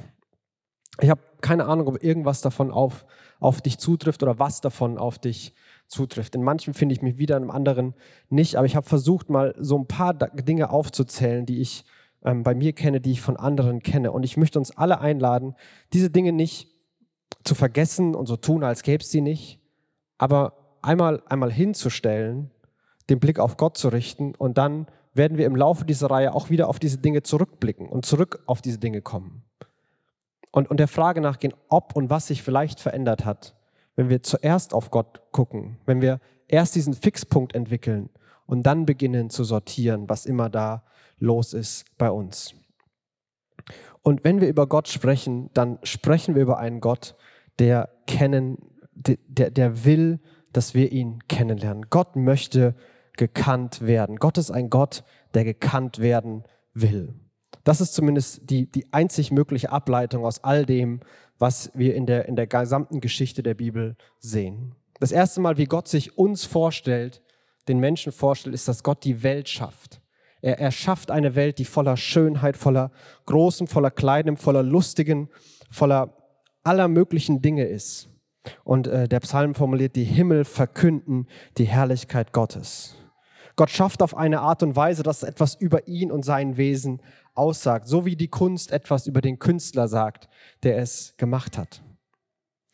Ich 1.01 1.11
habe 1.11 1.21
keine 1.41 1.65
Ahnung, 1.67 1.89
ob 1.89 2.05
irgendwas 2.05 2.43
davon 2.43 2.71
auf, 2.71 3.05
auf 3.41 3.61
dich 3.61 3.79
zutrifft 3.79 4.23
oder 4.23 4.39
was 4.39 4.61
davon 4.61 4.99
auf 4.99 5.19
dich 5.19 5.53
zutrifft. 5.87 6.35
In 6.35 6.43
manchen 6.43 6.75
finde 6.75 6.95
ich 6.95 7.03
mich 7.03 7.19
wieder, 7.19 7.37
in 7.37 7.51
anderen 7.51 7.95
nicht, 8.29 8.57
aber 8.57 8.67
ich 8.67 8.77
habe 8.77 8.89
versucht, 8.89 9.31
mal 9.31 9.55
so 9.59 9.79
ein 9.79 9.87
paar 9.87 10.15
Dinge 10.15 10.71
aufzuzählen, 10.71 11.47
die 11.47 11.61
ich 11.61 11.85
ähm, 12.25 12.43
bei 12.43 12.55
mir 12.55 12.73
kenne, 12.73 13.01
die 13.01 13.13
ich 13.13 13.21
von 13.21 13.37
anderen 13.37 13.83
kenne. 13.83 14.13
Und 14.13 14.25
ich 14.25 14.37
möchte 14.37 14.59
uns 14.59 14.77
alle 14.77 15.01
einladen, 15.01 15.55
diese 15.93 16.11
Dinge 16.11 16.33
nicht 16.33 16.69
zu 17.45 17.55
vergessen 17.55 18.15
und 18.15 18.27
so 18.27 18.37
tun, 18.37 18.65
als 18.65 18.83
gäbe 18.83 19.03
es 19.03 19.11
sie 19.11 19.21
nicht, 19.21 19.61
aber 20.19 20.79
einmal, 20.83 21.23
einmal 21.27 21.53
hinzustellen, 21.53 22.51
den 23.11 23.21
Blick 23.21 23.39
auf 23.39 23.57
Gott 23.57 23.77
zu 23.77 23.89
richten 23.89 24.35
und 24.35 24.57
dann 24.57 24.87
werden 25.13 25.39
wir 25.39 25.47
im 25.47 25.55
Laufe 25.57 25.85
dieser 25.85 26.11
Reihe 26.11 26.35
auch 26.35 26.51
wieder 26.51 26.69
auf 26.69 26.79
diese 26.79 26.99
Dinge 26.99 27.23
zurückblicken 27.23 27.89
und 27.89 28.05
zurück 28.05 28.43
auf 28.47 28.63
diese 28.63 28.79
Dinge 28.79 29.01
kommen. 29.01 29.45
Und, 30.51 30.71
und 30.71 30.79
der 30.79 30.89
Frage 30.89 31.21
nachgehen, 31.21 31.55
ob 31.69 31.95
und 31.97 32.11
was 32.11 32.29
sich 32.29 32.43
vielleicht 32.43 32.81
verändert 32.81 33.25
hat, 33.25 33.54
wenn 33.97 34.09
wir 34.09 34.23
zuerst 34.23 34.75
auf 34.75 34.91
Gott 34.91 35.23
gucken, 35.33 35.79
wenn 35.87 36.01
wir 36.01 36.21
erst 36.49 36.75
diesen 36.75 36.95
Fixpunkt 36.95 37.55
entwickeln 37.55 38.11
und 38.47 38.65
dann 38.65 38.87
beginnen 38.87 39.31
zu 39.31 39.45
sortieren, 39.45 40.09
was 40.09 40.27
immer 40.27 40.51
da 40.51 40.85
los 41.19 41.55
ist 41.55 41.85
bei 41.97 42.11
uns. 42.11 42.55
Und 44.03 44.25
wenn 44.25 44.41
wir 44.41 44.49
über 44.49 44.67
Gott 44.67 44.89
sprechen, 44.89 45.51
dann 45.55 45.79
sprechen 45.83 46.35
wir 46.35 46.43
über 46.43 46.59
einen 46.59 46.81
Gott, 46.81 47.17
der 47.59 47.89
kennen, 48.07 48.59
der, 48.93 49.51
der 49.51 49.85
will, 49.85 50.21
dass 50.53 50.75
wir 50.75 50.93
ihn 50.93 51.21
kennenlernen. 51.29 51.87
Gott 51.89 52.17
möchte 52.17 52.75
gekannt 53.17 53.81
werden. 53.81 54.17
Gott 54.17 54.39
ist 54.39 54.51
ein 54.51 54.71
Gott, 54.71 55.05
der 55.33 55.45
gekannt 55.45 56.01
werden 56.01 56.45
will. 56.75 57.15
Das 57.65 57.81
ist 57.81 57.95
zumindest 57.95 58.51
die, 58.51 58.71
die 58.71 58.93
einzig 58.93 59.31
mögliche 59.33 59.73
Ableitung 59.73 60.25
aus 60.25 60.45
all 60.45 60.67
dem, 60.67 61.01
was 61.39 61.71
wir 61.75 61.95
in 61.95 62.07
der, 62.07 62.27
in 62.29 62.37
der 62.37 62.47
gesamten 62.47 63.01
Geschichte 63.01 63.43
der 63.43 63.55
Bibel 63.55 63.97
sehen. 64.19 64.75
Das 65.01 65.13
erste 65.13 65.41
Mal, 65.41 65.59
wie 65.59 65.67
Gott 65.67 65.89
sich 65.89 66.17
uns 66.17 66.45
vorstellt, 66.45 67.23
den 67.69 67.79
Menschen 67.79 68.13
vorstellt, 68.13 68.55
ist, 68.55 68.69
dass 68.69 68.83
Gott 68.83 69.05
die 69.05 69.23
Welt 69.23 69.49
schafft. 69.49 70.01
Er, 70.41 70.59
er 70.59 70.71
schafft 70.71 71.11
eine 71.11 71.35
Welt, 71.35 71.59
die 71.59 71.65
voller 71.65 71.97
Schönheit, 71.97 72.57
voller 72.57 72.91
Großem, 73.27 73.67
voller 73.67 73.91
Kleinem, 73.91 74.37
voller 74.37 74.63
Lustigen, 74.63 75.29
voller 75.71 76.17
aller 76.63 76.89
möglichen 76.89 77.43
Dinge 77.43 77.65
ist. 77.65 78.09
Und 78.63 78.87
äh, 78.87 79.09
der 79.09 79.21
Psalm 79.21 79.55
formuliert, 79.55 79.97
die 79.97 80.05
Himmel 80.05 80.45
verkünden 80.45 81.29
die 81.57 81.65
Herrlichkeit 81.65 82.33
Gottes. 82.33 82.97
Gott 83.57 83.71
schafft 83.71 84.03
auf 84.03 84.17
eine 84.17 84.41
Art 84.41 84.63
und 84.63 84.75
Weise, 84.75 85.03
dass 85.03 85.23
etwas 85.23 85.55
über 85.55 85.87
ihn 85.87 86.11
und 86.11 86.25
sein 86.25 86.57
Wesen 86.57 87.01
aussagt, 87.35 87.89
so 87.89 88.05
wie 88.05 88.17
die 88.17 88.29
Kunst 88.29 88.71
etwas 88.73 89.07
über 89.07 89.21
den 89.21 89.39
Künstler 89.39 89.89
sagt, 89.89 90.29
der 90.63 90.79
es 90.79 91.15
gemacht 91.17 91.59
hat. 91.59 91.83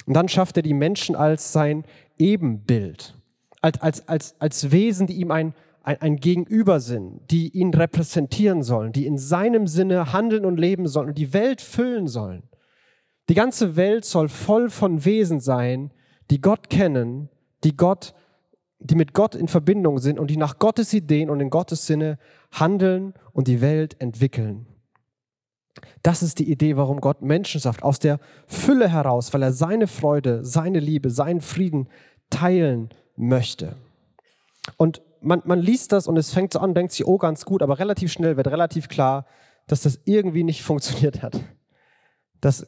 Und 0.07 0.15
dann 0.15 0.29
schafft 0.29 0.57
er 0.57 0.63
die 0.63 0.75
Menschen 0.75 1.15
als 1.15 1.53
sein 1.53 1.85
Ebenbild, 2.19 3.17
als, 3.61 3.81
als, 3.81 4.09
als, 4.09 4.41
als 4.41 4.71
Wesen, 4.71 5.07
die 5.07 5.15
ihm 5.15 5.31
ein, 5.31 5.55
ein, 5.83 6.01
ein 6.01 6.17
Gegenüber 6.17 6.81
sind, 6.81 7.31
die 7.31 7.49
ihn 7.49 7.73
repräsentieren 7.73 8.63
sollen, 8.63 8.93
die 8.93 9.07
in 9.07 9.19
seinem 9.19 9.67
Sinne 9.67 10.13
handeln 10.13 10.45
und 10.45 10.59
leben 10.59 10.87
sollen 10.87 11.09
und 11.09 11.19
die 11.19 11.33
Welt 11.33 11.61
füllen 11.61 12.09
sollen. 12.09 12.43
Die 13.29 13.35
ganze 13.35 13.77
Welt 13.77 14.05
soll 14.05 14.29
voll 14.29 14.71
von 14.71 15.05
Wesen 15.05 15.41
sein, 15.41 15.93
die 16.31 16.41
Gott 16.41 16.71
kennen, 16.71 17.29
die 17.65 17.77
Gott 17.77 18.15
die 18.81 18.95
mit 18.95 19.13
Gott 19.13 19.35
in 19.35 19.47
Verbindung 19.47 19.99
sind 19.99 20.19
und 20.19 20.31
die 20.31 20.39
nach 20.39 20.59
Gottes 20.59 20.93
Ideen 20.95 21.31
und 21.31 21.41
in 21.41 21.51
Gottes 21.51 21.87
Sinne 21.87 22.19
handeln 22.51 23.15
und 23.33 23.47
die 23.47 23.61
Welt 23.61 24.01
entwickeln. 24.01 24.67
Das 26.03 26.23
ist 26.23 26.39
die 26.39 26.51
Idee, 26.51 26.77
warum 26.77 27.01
Gott 27.01 27.23
Menschen 27.23 27.61
schafft, 27.61 27.83
aus 27.83 27.99
der 27.99 28.19
Fülle 28.47 28.89
heraus, 28.89 29.33
weil 29.33 29.43
er 29.43 29.53
seine 29.53 29.87
Freude, 29.87 30.45
seine 30.45 30.81
Liebe, 30.81 31.11
seinen 31.11 31.43
Frieden 31.43 31.89
teilen 32.31 32.89
möchte. 33.17 33.77
Und 34.77 35.03
man, 35.21 35.43
man 35.45 35.61
liest 35.61 35.93
das 35.93 36.07
und 36.07 36.17
es 36.17 36.33
fängt 36.33 36.55
so 36.55 36.59
an, 36.61 36.75
denkt 36.75 36.93
sich, 36.93 37.07
oh, 37.07 37.19
ganz 37.19 37.45
gut, 37.45 37.63
aber 37.63 37.79
relativ 37.79 38.11
schnell 38.11 38.37
wird 38.37 38.49
relativ 38.49 38.89
klar, 38.89 39.27
dass 39.67 39.83
das 39.83 40.01
irgendwie 40.05 40.45
nicht 40.45 40.63
funktioniert 40.65 41.23
hat. 41.23 41.39
Dass, 42.41 42.67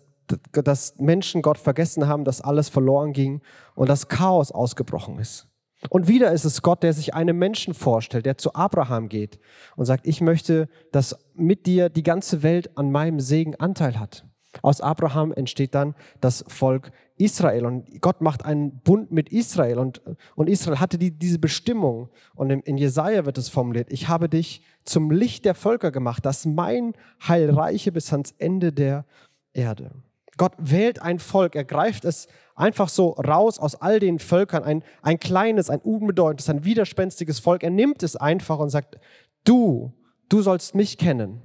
dass 0.52 0.98
Menschen 0.98 1.40
Gott 1.40 1.58
vergessen 1.58 2.06
haben, 2.06 2.24
dass 2.24 2.42
alles 2.42 2.68
verloren 2.68 3.14
ging 3.14 3.40
und 3.74 3.88
dass 3.88 4.08
Chaos 4.08 4.52
ausgebrochen 4.52 5.18
ist. 5.18 5.48
Und 5.88 6.08
wieder 6.08 6.32
ist 6.32 6.44
es 6.44 6.62
Gott, 6.62 6.82
der 6.82 6.92
sich 6.92 7.14
einem 7.14 7.38
Menschen 7.38 7.74
vorstellt, 7.74 8.26
der 8.26 8.38
zu 8.38 8.54
Abraham 8.54 9.08
geht 9.08 9.38
und 9.76 9.84
sagt, 9.84 10.06
ich 10.06 10.20
möchte, 10.20 10.68
dass 10.92 11.16
mit 11.34 11.66
dir 11.66 11.88
die 11.88 12.04
ganze 12.04 12.42
Welt 12.42 12.76
an 12.76 12.92
meinem 12.92 13.20
Segen 13.20 13.56
Anteil 13.56 13.98
hat. 13.98 14.24
Aus 14.60 14.80
Abraham 14.80 15.32
entsteht 15.32 15.74
dann 15.74 15.94
das 16.20 16.44
Volk 16.46 16.92
Israel 17.16 17.64
und 17.64 18.00
Gott 18.02 18.20
macht 18.20 18.44
einen 18.44 18.80
Bund 18.80 19.10
mit 19.10 19.30
Israel 19.30 19.78
und, 19.78 20.02
und 20.34 20.48
Israel 20.48 20.78
hatte 20.78 20.98
die, 20.98 21.10
diese 21.10 21.38
Bestimmung 21.38 22.10
und 22.34 22.50
in, 22.50 22.60
in 22.60 22.76
Jesaja 22.76 23.24
wird 23.24 23.38
es 23.38 23.48
formuliert, 23.48 23.90
ich 23.90 24.08
habe 24.08 24.28
dich 24.28 24.62
zum 24.84 25.10
Licht 25.10 25.46
der 25.46 25.54
Völker 25.54 25.90
gemacht, 25.90 26.26
dass 26.26 26.44
mein 26.44 26.92
Heil 27.26 27.50
reiche 27.50 27.92
bis 27.92 28.12
ans 28.12 28.34
Ende 28.38 28.72
der 28.72 29.06
Erde. 29.54 29.92
Gott 30.36 30.52
wählt 30.58 31.00
ein 31.00 31.18
Volk, 31.18 31.54
er 31.54 31.64
greift 31.64 32.04
es 32.04 32.28
einfach 32.62 32.88
so 32.88 33.10
raus 33.10 33.58
aus 33.58 33.74
all 33.74 33.98
den 33.98 34.20
Völkern, 34.20 34.62
ein, 34.62 34.84
ein 35.02 35.18
kleines, 35.18 35.68
ein 35.68 35.80
unbedeutendes, 35.80 36.48
ein 36.48 36.64
widerspenstiges 36.64 37.40
Volk. 37.40 37.64
Er 37.64 37.70
nimmt 37.70 38.04
es 38.04 38.14
einfach 38.14 38.60
und 38.60 38.70
sagt, 38.70 38.98
du, 39.44 39.92
du 40.28 40.42
sollst 40.42 40.76
mich 40.76 40.96
kennen. 40.96 41.42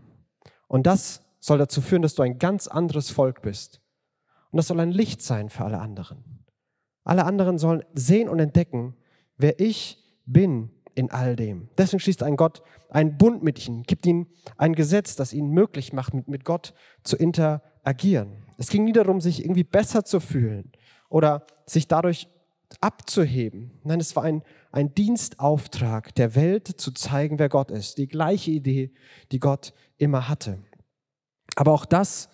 Und 0.67 0.85
das 0.85 1.23
soll 1.39 1.57
dazu 1.57 1.81
führen, 1.81 2.03
dass 2.03 2.13
du 2.13 2.21
ein 2.21 2.37
ganz 2.37 2.67
anderes 2.67 3.09
Volk 3.09 3.41
bist. 3.41 3.81
Und 4.51 4.57
das 4.57 4.67
soll 4.67 4.79
ein 4.79 4.91
Licht 4.91 5.23
sein 5.23 5.49
für 5.49 5.65
alle 5.65 5.79
anderen. 5.79 6.45
Alle 7.03 7.25
anderen 7.25 7.57
sollen 7.57 7.83
sehen 7.93 8.29
und 8.29 8.39
entdecken, 8.39 8.95
wer 9.37 9.59
ich 9.59 9.97
bin 10.25 10.69
in 10.93 11.09
all 11.09 11.35
dem. 11.35 11.69
Deswegen 11.79 11.99
schließt 11.99 12.21
ein 12.21 12.35
Gott 12.35 12.61
einen 12.89 13.17
Bund 13.17 13.41
mit 13.41 13.67
ihnen, 13.67 13.83
gibt 13.83 14.05
ihnen 14.05 14.27
ein 14.57 14.75
Gesetz, 14.75 15.15
das 15.15 15.33
ihnen 15.33 15.49
möglich 15.49 15.93
macht, 15.93 16.13
mit, 16.13 16.27
mit 16.27 16.45
Gott 16.45 16.73
zu 17.03 17.17
interagieren. 17.17 18.45
Es 18.57 18.69
ging 18.69 18.83
nie 18.83 18.93
darum, 18.93 19.19
sich 19.19 19.43
irgendwie 19.43 19.63
besser 19.63 20.05
zu 20.05 20.19
fühlen 20.19 20.71
oder 21.09 21.45
sich 21.65 21.87
dadurch 21.87 22.27
abzuheben. 22.81 23.71
Nein, 23.83 23.99
es 23.99 24.15
war 24.15 24.23
ein, 24.23 24.43
ein 24.71 24.93
Dienstauftrag 24.93 26.13
der 26.15 26.35
Welt 26.35 26.67
zu 26.67 26.91
zeigen, 26.91 27.39
wer 27.39 27.49
Gott 27.49 27.71
ist. 27.71 27.97
Die 27.97 28.07
gleiche 28.07 28.51
Idee, 28.51 28.91
die 29.31 29.39
Gott 29.39 29.73
immer 29.97 30.27
hatte. 30.27 30.59
Aber 31.55 31.71
auch 31.71 31.85
das 31.85 32.29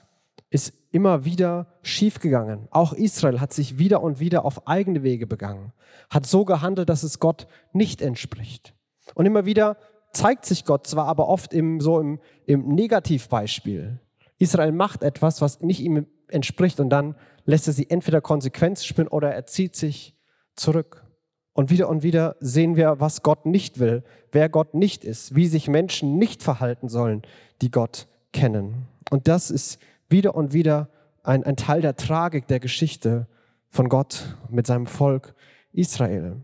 ist 0.50 0.74
immer 0.92 1.26
wieder 1.26 1.68
schiefgegangen. 1.82 2.68
Auch 2.72 2.94
Israel 2.94 3.40
hat 3.40 3.54
sich 3.54 3.80
wieder 3.80 4.02
und 4.04 4.20
wieder 4.20 4.46
auf 4.46 4.68
eigene 4.68 5.02
Wege 5.02 5.26
begangen, 5.26 5.74
hat 6.10 6.26
so 6.26 6.46
gehandelt, 6.46 6.90
dass 6.90 7.04
es 7.04 7.20
Gott 7.20 7.48
nicht 7.72 8.02
entspricht. 8.02 8.76
Und 9.16 9.26
immer 9.26 9.46
wieder 9.46 9.78
zeigt 10.12 10.46
sich 10.46 10.66
Gott 10.66 10.86
zwar, 10.86 11.08
aber 11.08 11.28
oft 11.28 11.54
im, 11.54 11.82
so 11.82 12.00
im, 12.00 12.20
im 12.46 12.68
Negativbeispiel. 12.68 14.00
Israel 14.38 14.72
macht 14.72 15.02
etwas, 15.02 15.42
was 15.42 15.62
nicht 15.62 15.80
ihm 15.80 16.06
entspricht 16.28 16.80
und 16.80 16.90
dann 16.90 17.16
lässt 17.46 17.68
er 17.68 17.74
sie 17.74 17.90
entweder 17.90 18.22
Konsequenz 18.22 18.86
spüren 18.86 19.08
oder 19.08 19.34
er 19.34 19.46
zieht 19.46 19.76
sich 19.76 20.16
zurück. 20.56 21.06
Und 21.54 21.70
wieder 21.70 21.88
und 21.88 22.02
wieder 22.02 22.36
sehen 22.40 22.76
wir, 22.76 23.00
was 23.00 23.22
Gott 23.22 23.46
nicht 23.46 23.80
will, 23.80 24.04
wer 24.32 24.50
Gott 24.50 24.74
nicht 24.74 25.04
ist, 25.04 25.36
wie 25.36 25.48
sich 25.48 25.68
Menschen 25.68 26.18
nicht 26.18 26.42
verhalten 26.42 26.90
sollen, 26.90 27.22
die 27.62 27.70
Gott 27.70 28.08
kennen. 28.32 28.88
Und 29.12 29.28
das 29.28 29.52
ist 29.52 29.80
wieder 30.10 30.36
und 30.36 30.54
wieder 30.54 30.90
ein, 31.22 31.44
ein 31.44 31.56
Teil 31.56 31.82
der 31.82 31.96
Tragik 31.96 32.48
der 32.48 32.60
Geschichte 32.60 33.28
von 33.70 33.88
Gott 33.88 34.36
mit 34.50 34.66
seinem 34.66 34.88
Volk 34.88 35.36
Israel. 35.72 36.42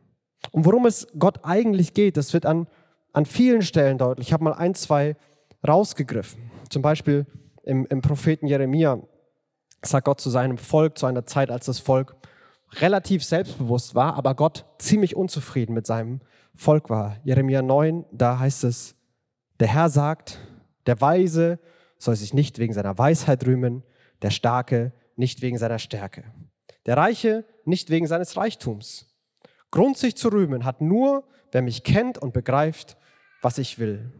Und 0.51 0.65
worum 0.65 0.85
es 0.85 1.07
Gott 1.17 1.39
eigentlich 1.43 1.93
geht, 1.93 2.15
das 2.15 2.33
wird 2.33 2.45
an, 2.45 2.67
an 3.11 3.25
vielen 3.25 3.61
Stellen 3.61 3.97
deutlich. 3.97 4.27
Ich 4.27 4.33
habe 4.33 4.43
mal 4.43 4.53
ein, 4.53 4.75
zwei 4.75 5.15
rausgegriffen. 5.67 6.51
Zum 6.69 6.81
Beispiel 6.81 7.25
im, 7.63 7.85
im 7.87 8.01
Propheten 8.01 8.47
Jeremia 8.47 8.99
sagt 9.83 10.05
Gott 10.05 10.21
zu 10.21 10.29
seinem 10.29 10.57
Volk, 10.57 10.97
zu 10.97 11.05
einer 11.05 11.25
Zeit, 11.25 11.51
als 11.51 11.65
das 11.65 11.79
Volk 11.79 12.15
relativ 12.73 13.23
selbstbewusst 13.23 13.95
war, 13.95 14.15
aber 14.15 14.35
Gott 14.35 14.65
ziemlich 14.77 15.15
unzufrieden 15.15 15.73
mit 15.73 15.87
seinem 15.87 16.21
Volk 16.55 16.89
war. 16.89 17.17
Jeremia 17.23 17.61
9, 17.61 18.05
da 18.11 18.39
heißt 18.39 18.63
es, 18.63 18.95
der 19.59 19.67
Herr 19.67 19.89
sagt, 19.89 20.39
der 20.85 20.99
Weise 21.01 21.59
soll 21.97 22.15
sich 22.15 22.33
nicht 22.33 22.59
wegen 22.59 22.73
seiner 22.73 22.97
Weisheit 22.97 23.45
rühmen, 23.45 23.83
der 24.21 24.29
Starke 24.29 24.93
nicht 25.15 25.41
wegen 25.41 25.57
seiner 25.57 25.79
Stärke, 25.79 26.23
der 26.85 26.97
Reiche 26.97 27.45
nicht 27.65 27.89
wegen 27.89 28.07
seines 28.07 28.37
Reichtums. 28.37 29.15
Grund 29.71 29.97
sich 29.97 30.15
zu 30.15 30.29
rühmen 30.29 30.65
hat 30.65 30.81
nur, 30.81 31.23
wer 31.51 31.61
mich 31.61 31.83
kennt 31.83 32.17
und 32.17 32.33
begreift, 32.33 32.97
was 33.41 33.57
ich 33.57 33.79
will. 33.79 34.11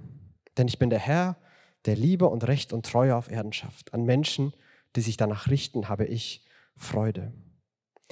Denn 0.57 0.67
ich 0.67 0.77
bin 0.77 0.89
der 0.89 0.99
Herr, 0.99 1.37
der 1.85 1.95
Liebe 1.95 2.27
und 2.27 2.47
Recht 2.47 2.73
und 2.73 2.85
Treue 2.85 3.15
auf 3.15 3.31
Erden 3.31 3.53
schafft. 3.53 3.93
An 3.93 4.03
Menschen, 4.03 4.53
die 4.95 5.01
sich 5.01 5.17
danach 5.17 5.49
richten, 5.49 5.89
habe 5.89 6.05
ich 6.05 6.45
Freude. 6.75 7.33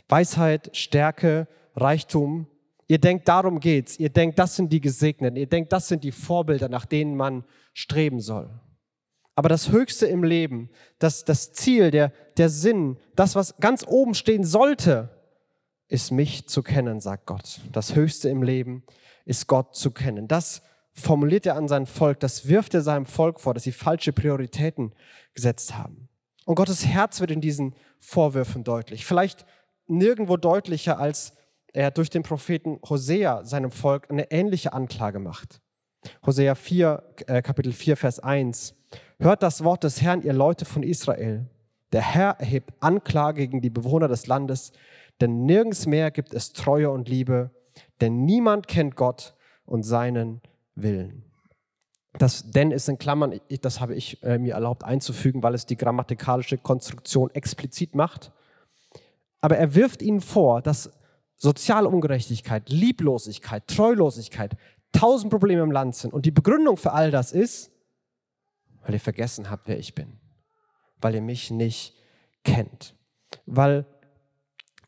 Weisheit, 0.08 0.76
Stärke, 0.76 1.48
Reichtum. 1.76 2.48
Ihr 2.88 3.00
denkt, 3.00 3.28
darum 3.28 3.60
geht's. 3.60 4.00
Ihr 4.00 4.10
denkt, 4.10 4.40
das 4.40 4.56
sind 4.56 4.72
die 4.72 4.82
Gesegneten. 4.82 5.38
Ihr 5.38 5.48
denkt, 5.48 5.74
das 5.74 5.88
sind 5.88 6.04
die 6.04 6.12
Vorbilder, 6.12 6.70
nach 6.70 6.86
denen 6.86 7.16
man 7.16 7.44
streben 7.74 8.20
soll. 8.20 8.50
Aber 9.36 9.50
das 9.50 9.70
Höchste 9.70 10.08
im 10.08 10.24
Leben, 10.24 10.70
das, 10.98 11.24
das 11.24 11.54
Ziel, 11.54 11.92
der, 11.92 12.12
der 12.38 12.50
Sinn, 12.50 12.98
das, 13.16 13.36
was 13.36 13.58
ganz 13.58 13.86
oben 13.88 14.16
stehen 14.16 14.44
sollte, 14.44 15.10
ist 15.88 16.12
mich 16.12 16.48
zu 16.48 16.64
kennen, 16.64 17.00
sagt 17.00 17.28
Gott. 17.28 17.62
Das 17.72 17.96
Höchste 17.96 18.30
im 18.30 18.42
Leben 18.42 18.84
ist 19.26 19.48
Gott 19.48 19.76
zu 19.76 19.92
kennen. 19.92 20.28
Das 20.28 20.64
formuliert 20.94 21.46
er 21.46 21.56
an 21.56 21.68
sein 21.68 21.86
Volk, 21.86 22.20
das 22.20 22.48
wirft 22.48 22.74
er 22.74 22.82
seinem 22.82 23.06
Volk 23.06 23.40
vor, 23.40 23.54
dass 23.54 23.64
sie 23.64 23.72
falsche 23.72 24.12
Prioritäten 24.12 24.94
gesetzt 25.36 25.78
haben. 25.78 26.10
Und 26.48 26.56
Gottes 26.56 26.86
Herz 26.86 27.20
wird 27.20 27.32
in 27.32 27.42
diesen 27.42 27.76
Vorwürfen 28.00 28.64
deutlich. 28.64 29.06
Vielleicht 29.06 29.46
nirgendwo 29.88 30.38
deutlicher, 30.38 30.98
als 30.98 31.34
er 31.74 31.92
durch 31.92 32.10
den 32.10 32.24
Propheten 32.24 32.80
Hosea 32.90 33.44
seinem 33.44 33.70
Volk 33.70 34.10
eine 34.10 34.32
ähnliche 34.32 34.72
Anklage 34.72 35.20
macht. 35.20 35.60
Hosea 36.26 36.56
4, 36.56 37.04
äh, 37.28 37.42
Kapitel 37.42 37.74
4, 37.74 37.98
Vers 37.98 38.22
1. 38.22 38.76
Hört 39.20 39.44
das 39.44 39.66
Wort 39.66 39.84
des 39.84 40.02
Herrn, 40.02 40.22
ihr 40.22 40.32
Leute 40.32 40.64
von 40.64 40.84
Israel. 40.84 41.50
Der 41.92 42.02
Herr 42.02 42.40
erhebt 42.40 42.72
Anklage 42.80 43.42
gegen 43.42 43.60
die 43.60 43.70
Bewohner 43.70 44.08
des 44.08 44.26
Landes, 44.28 44.72
denn 45.20 45.46
nirgends 45.46 45.86
mehr 45.86 46.12
gibt 46.12 46.34
es 46.34 46.54
Treue 46.54 46.90
und 46.90 47.10
Liebe, 47.10 47.52
denn 48.00 48.24
niemand 48.24 48.70
kennt 48.70 48.96
Gott 48.96 49.36
und 49.66 49.84
seinen 49.84 50.40
Willen. 50.76 51.27
Das 52.14 52.50
denn 52.50 52.72
ist 52.72 52.90
in 52.90 52.98
Klammern, 52.98 53.40
das 53.62 53.80
habe 53.80 53.96
ich 53.96 54.24
äh, 54.24 54.40
mir 54.40 54.54
erlaubt 54.54 54.84
einzufügen, 54.84 55.44
weil 55.44 55.54
es 55.54 55.66
die 55.66 55.78
grammatikalische 55.78 56.58
Konstruktion 56.58 57.30
explizit 57.32 57.96
macht. 57.96 58.32
Aber 59.40 59.58
er 59.58 59.76
wirft 59.76 60.02
ihnen 60.02 60.22
vor, 60.22 60.62
dass 60.62 60.92
soziale 61.36 61.88
Ungerechtigkeit, 61.88 62.70
Lieblosigkeit, 62.70 63.68
Treulosigkeit 63.68 64.58
tausend 64.92 65.30
Probleme 65.30 65.62
im 65.62 65.72
Land 65.72 65.96
sind. 65.96 66.14
Und 66.14 66.26
die 66.26 66.32
Begründung 66.32 66.78
für 66.78 66.94
all 66.94 67.12
das 67.12 67.32
ist, 67.32 67.72
weil 68.82 68.96
ihr 68.96 69.00
vergessen 69.00 69.50
habt, 69.50 69.68
wer 69.68 69.78
ich 69.78 69.94
bin. 69.94 70.20
Weil 71.00 71.16
ihr 71.16 71.22
mich 71.22 71.52
nicht 71.52 71.96
kennt. 72.44 72.96
Weil 73.46 73.86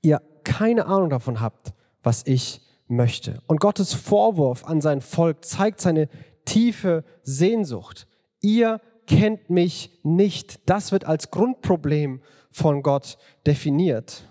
ihr 0.02 0.22
keine 0.44 0.88
Ahnung 0.88 1.10
davon 1.10 1.42
habt, 1.42 1.74
was 2.02 2.26
ich 2.26 2.62
möchte. 2.88 3.42
Und 3.46 3.60
Gottes 3.60 3.94
Vorwurf 3.94 4.66
an 4.66 4.82
sein 4.82 5.02
Volk 5.02 5.46
zeigt 5.46 5.80
seine 5.80 6.10
tiefe 6.50 7.04
Sehnsucht. 7.22 8.08
Ihr 8.42 8.82
kennt 9.06 9.50
mich 9.50 10.00
nicht. 10.04 10.60
Das 10.68 10.92
wird 10.92 11.06
als 11.06 11.30
Grundproblem 11.30 12.22
von 12.52 12.82
Gott 12.82 13.18
definiert. 13.46 14.24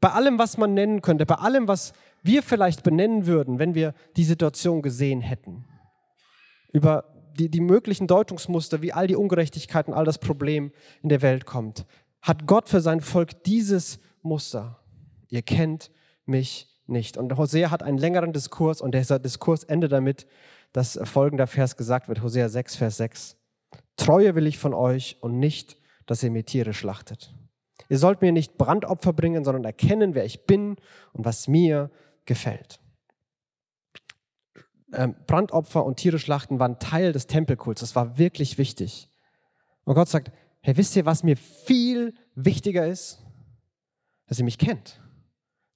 Bei 0.00 0.10
allem, 0.10 0.38
was 0.38 0.56
man 0.56 0.74
nennen 0.74 1.02
könnte, 1.02 1.26
bei 1.26 1.34
allem, 1.34 1.68
was 1.68 1.92
wir 2.22 2.42
vielleicht 2.42 2.82
benennen 2.82 3.26
würden, 3.26 3.58
wenn 3.58 3.74
wir 3.74 3.94
die 4.16 4.24
Situation 4.24 4.82
gesehen 4.82 5.20
hätten. 5.20 5.64
Über 6.72 7.04
die, 7.38 7.50
die 7.50 7.60
möglichen 7.60 8.06
Deutungsmuster, 8.06 8.80
wie 8.80 8.92
all 8.92 9.06
die 9.06 9.16
Ungerechtigkeiten, 9.16 9.92
all 9.92 10.04
das 10.04 10.18
Problem 10.18 10.72
in 11.02 11.10
der 11.10 11.22
Welt 11.22 11.44
kommt, 11.44 11.84
hat 12.22 12.46
Gott 12.46 12.68
für 12.68 12.80
sein 12.80 13.02
Volk 13.02 13.44
dieses 13.44 14.00
Muster. 14.22 14.80
Ihr 15.28 15.42
kennt 15.42 15.90
mich 16.24 16.68
nicht. 16.88 17.16
Und 17.16 17.36
Hosea 17.36 17.70
hat 17.70 17.82
einen 17.82 17.98
längeren 17.98 18.32
Diskurs 18.32 18.80
und 18.80 18.94
dieser 18.94 19.18
Diskurs 19.18 19.64
endet 19.64 19.92
damit, 19.92 20.26
dass 20.72 20.98
folgender 21.04 21.46
Vers 21.46 21.76
gesagt 21.76 22.08
wird, 22.08 22.22
Hosea 22.22 22.48
6, 22.48 22.76
Vers 22.76 22.96
6. 22.98 23.36
Treue 23.96 24.34
will 24.34 24.46
ich 24.46 24.58
von 24.58 24.74
euch 24.74 25.16
und 25.20 25.38
nicht, 25.38 25.76
dass 26.06 26.22
ihr 26.22 26.30
mir 26.30 26.44
Tiere 26.44 26.74
schlachtet. 26.74 27.34
Ihr 27.88 27.98
sollt 27.98 28.20
mir 28.20 28.32
nicht 28.32 28.58
Brandopfer 28.58 29.12
bringen, 29.12 29.44
sondern 29.44 29.64
erkennen, 29.64 30.14
wer 30.14 30.24
ich 30.24 30.46
bin 30.46 30.76
und 31.12 31.24
was 31.24 31.48
mir 31.48 31.90
gefällt 32.24 32.80
ähm, 34.92 35.14
Brandopfer 35.26 35.84
und 35.84 35.96
Tiere 35.96 36.18
schlachten 36.18 36.58
waren 36.58 36.78
Teil 36.78 37.12
des 37.12 37.26
Tempelkults. 37.26 37.80
Das 37.80 37.94
war 37.94 38.18
wirklich 38.18 38.58
wichtig. 38.58 39.08
Und 39.84 39.94
Gott 39.94 40.08
sagt, 40.08 40.32
hey, 40.60 40.76
wisst 40.76 40.96
ihr, 40.96 41.06
was 41.06 41.22
mir 41.22 41.36
viel 41.36 42.14
wichtiger 42.34 42.86
ist? 42.86 43.22
Dass 44.26 44.38
ihr 44.38 44.44
mich 44.44 44.58
kennt. 44.58 45.00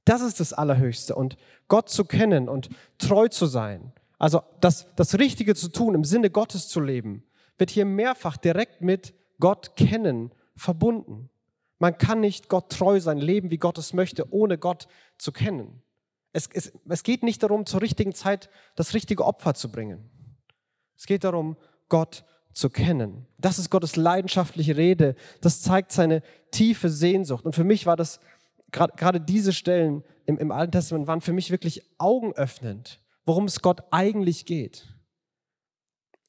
Das 0.04 0.22
ist 0.22 0.40
das 0.40 0.52
Allerhöchste. 0.52 1.14
Und 1.14 1.36
Gott 1.68 1.88
zu 1.88 2.04
kennen 2.04 2.48
und 2.48 2.68
treu 2.98 3.28
zu 3.28 3.46
sein, 3.46 3.92
also 4.18 4.42
das, 4.60 4.86
das 4.96 5.18
Richtige 5.18 5.54
zu 5.54 5.68
tun, 5.68 5.94
im 5.94 6.04
Sinne 6.04 6.30
Gottes 6.30 6.68
zu 6.68 6.80
leben, 6.80 7.24
wird 7.56 7.70
hier 7.70 7.86
mehrfach 7.86 8.36
direkt 8.36 8.82
mit 8.82 9.14
Gott 9.38 9.76
kennen 9.76 10.32
verbunden. 10.56 11.30
Man 11.78 11.96
kann 11.96 12.20
nicht 12.20 12.48
Gott 12.48 12.70
treu 12.70 13.00
sein, 13.00 13.18
leben, 13.18 13.50
wie 13.50 13.56
Gott 13.56 13.78
es 13.78 13.94
möchte, 13.94 14.30
ohne 14.30 14.58
Gott 14.58 14.88
zu 15.16 15.32
kennen. 15.32 15.82
Es, 16.32 16.48
es, 16.52 16.72
es 16.88 17.02
geht 17.02 17.22
nicht 17.22 17.42
darum, 17.42 17.64
zur 17.66 17.80
richtigen 17.80 18.12
Zeit 18.12 18.50
das 18.76 18.92
richtige 18.92 19.24
Opfer 19.24 19.54
zu 19.54 19.72
bringen. 19.72 20.10
Es 20.96 21.06
geht 21.06 21.24
darum, 21.24 21.56
Gott 21.88 22.24
zu 22.52 22.68
kennen. 22.68 23.26
Das 23.38 23.58
ist 23.58 23.70
Gottes 23.70 23.96
leidenschaftliche 23.96 24.76
Rede. 24.76 25.16
Das 25.40 25.62
zeigt 25.62 25.92
seine 25.92 26.22
tiefe 26.50 26.90
Sehnsucht. 26.90 27.46
Und 27.46 27.54
für 27.54 27.64
mich 27.64 27.86
war 27.86 27.96
das, 27.96 28.20
gerade 28.72 29.20
diese 29.20 29.52
Stellen 29.52 30.04
im, 30.26 30.38
im 30.38 30.52
Alten 30.52 30.72
Testament 30.72 31.06
waren 31.06 31.20
für 31.20 31.32
mich 31.32 31.50
wirklich 31.50 31.82
augenöffnend, 31.98 33.00
worum 33.24 33.44
es 33.44 33.60
Gott 33.62 33.82
eigentlich 33.90 34.46
geht. 34.46 34.94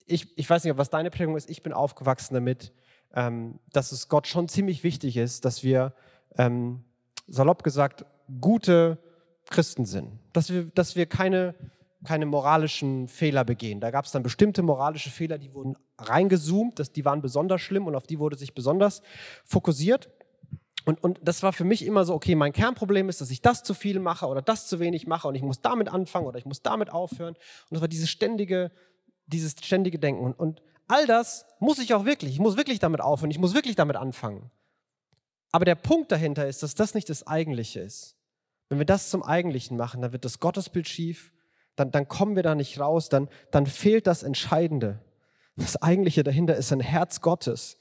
ich, 0.06 0.38
ich 0.38 0.50
weiß 0.50 0.64
nicht, 0.64 0.78
was 0.78 0.90
deine 0.90 1.10
Prägung 1.10 1.38
ist, 1.38 1.50
ich 1.50 1.64
bin 1.64 1.74
aufgewachsen 1.74 2.34
damit, 2.34 2.74
ähm, 3.14 3.60
dass 3.72 3.92
es 3.92 4.08
Gott 4.10 4.28
schon 4.28 4.48
ziemlich 4.48 4.84
wichtig 4.84 5.18
ist, 5.18 5.46
dass 5.46 5.64
wir, 5.64 5.94
ähm, 6.38 6.84
salopp 7.28 7.64
gesagt, 7.64 8.06
gute 8.40 8.98
Christen 9.50 9.86
sind. 9.86 10.20
Dass 10.34 10.50
wir, 10.50 10.66
dass 10.66 10.96
wir 10.96 11.06
keine, 11.06 11.56
keine 12.04 12.26
moralischen 12.26 13.08
Fehler 13.08 13.44
begehen. 13.44 13.80
Da 13.80 13.92
gab 13.92 14.06
es 14.06 14.12
dann 14.12 14.24
bestimmte 14.24 14.62
moralische 14.62 15.10
Fehler, 15.10 15.38
die 15.38 15.54
wurden 15.54 15.76
reingezoomt, 15.98 16.80
dass 16.80 16.92
die 16.92 17.06
waren 17.06 17.22
besonders 17.22 17.62
schlimm 17.62 17.88
und 17.88 17.96
auf 17.96 18.08
die 18.08 18.20
wurde 18.20 18.38
sich 18.38 18.54
besonders 18.54 19.02
fokussiert. 19.46 20.10
Und, 20.86 21.04
und 21.04 21.20
das 21.22 21.44
war 21.44 21.54
für 21.54 21.64
mich 21.64 21.86
immer 21.86 22.06
so, 22.06 22.14
okay, 22.14 22.36
mein 22.36 22.54
Kernproblem 22.54 23.10
ist, 23.10 23.22
dass 23.22 23.30
ich 23.30 23.42
das 23.42 23.64
zu 23.64 23.74
viel 23.74 24.00
mache 24.00 24.26
oder 24.26 24.42
das 24.42 24.68
zu 24.68 24.80
wenig 24.80 25.06
mache 25.06 25.28
und 25.28 25.36
ich 25.36 25.44
muss 25.44 25.62
damit 25.62 25.90
anfangen 25.90 26.26
oder 26.26 26.40
ich 26.40 26.46
muss 26.46 26.62
damit 26.62 26.90
aufhören. 26.90 27.36
Und 27.36 27.72
das 27.72 27.82
war 27.82 27.88
dieses 27.88 28.10
ständige, 28.10 28.72
dieses 29.28 29.56
ständige 29.62 30.00
Denken. 30.00 30.24
Und, 30.24 30.40
und 30.40 30.62
all 30.88 31.06
das 31.06 31.46
muss 31.60 31.80
ich 31.80 31.94
auch 31.94 32.06
wirklich. 32.06 32.34
Ich 32.34 32.40
muss 32.40 32.58
wirklich 32.58 32.80
damit 32.80 33.02
aufhören. 33.02 33.32
Ich 33.32 33.40
muss 33.40 33.54
wirklich 33.54 33.76
damit 33.76 33.96
anfangen. 33.96 34.50
Aber 35.52 35.66
der 35.66 35.76
Punkt 35.76 36.12
dahinter 36.12 36.48
ist, 36.48 36.64
dass 36.64 36.76
das 36.76 36.94
nicht 36.94 37.10
das 37.10 37.28
Eigentliche 37.28 37.82
ist. 37.82 38.16
Wenn 38.70 38.80
wir 38.80 38.86
das 38.86 39.10
zum 39.10 39.22
Eigentlichen 39.22 39.78
machen, 39.78 40.02
dann 40.02 40.14
wird 40.14 40.26
das 40.26 40.40
Gottesbild 40.40 40.88
schief, 40.88 41.34
dann, 41.76 41.92
dann 41.92 42.08
kommen 42.08 42.36
wir 42.36 42.44
da 42.44 42.56
nicht 42.56 42.80
raus, 42.80 43.10
dann, 43.10 43.28
dann 43.52 43.66
fehlt 43.66 44.08
das 44.08 44.24
Entscheidende. 44.24 45.00
Das 45.58 45.82
Eigentliche 45.82 46.24
dahinter 46.24 46.56
ist 46.56 46.72
ein 46.72 46.80
Herz 46.80 47.22
Gottes, 47.22 47.78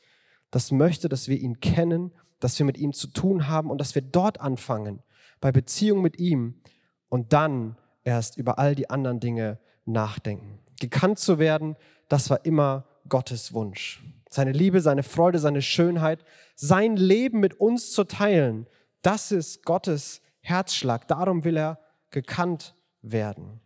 das 0.51 0.73
möchte, 0.73 1.09
dass 1.09 1.29
wir 1.29 1.39
ihn 1.39 1.61
kennen 1.61 2.13
dass 2.41 2.59
wir 2.59 2.67
mit 2.67 2.79
ihm 2.79 2.93
zu 2.93 3.07
tun 3.07 3.47
haben 3.47 3.71
und 3.71 3.79
dass 3.79 3.95
wir 3.95 4.03
dort 4.03 4.41
anfangen, 4.41 5.03
bei 5.41 5.53
Beziehung 5.53 6.03
mit 6.03 6.19
ihm 6.19 6.61
und 7.09 7.33
dann 7.33 7.77
erst 8.03 8.37
über 8.37 8.59
all 8.59 8.75
die 8.75 8.91
anderen 8.91 9.21
Dinge 9.21 9.59
nachdenken. 9.85 10.59
Gekannt 10.81 11.19
zu 11.19 11.39
werden, 11.39 11.77
das 12.09 12.31
war 12.31 12.45
immer 12.45 12.87
Gottes 13.09 13.53
Wunsch. 13.53 14.03
Seine 14.29 14.53
Liebe, 14.53 14.81
seine 14.81 15.03
Freude, 15.03 15.39
seine 15.39 15.63
Schönheit, 15.63 16.25
sein 16.55 16.97
Leben 16.97 17.41
mit 17.41 17.55
uns 17.55 17.93
zu 17.93 18.05
teilen, 18.05 18.67
das 19.03 19.33
ist 19.33 19.65
Gottes 19.65 20.23
Herzschlag. 20.41 21.09
Darum 21.09 21.45
will 21.45 21.57
er 21.57 21.79
gekannt 22.11 22.75
werden. 23.03 23.61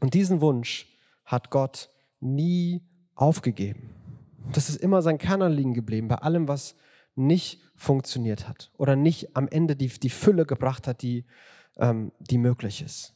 Und 0.00 0.14
diesen 0.14 0.40
Wunsch 0.40 0.86
hat 1.24 1.50
Gott 1.50 1.90
nie 2.20 2.82
aufgegeben. 3.14 4.01
Das 4.52 4.68
ist 4.68 4.76
immer 4.76 5.02
sein 5.02 5.18
Kernanliegen 5.18 5.74
geblieben, 5.74 6.08
bei 6.08 6.16
allem, 6.16 6.48
was 6.48 6.74
nicht 7.14 7.60
funktioniert 7.74 8.48
hat 8.48 8.70
oder 8.76 8.96
nicht 8.96 9.36
am 9.36 9.48
Ende 9.48 9.76
die, 9.76 9.88
die 9.88 10.10
Fülle 10.10 10.46
gebracht 10.46 10.86
hat, 10.86 11.02
die, 11.02 11.24
ähm, 11.76 12.12
die 12.18 12.38
möglich 12.38 12.82
ist. 12.82 13.14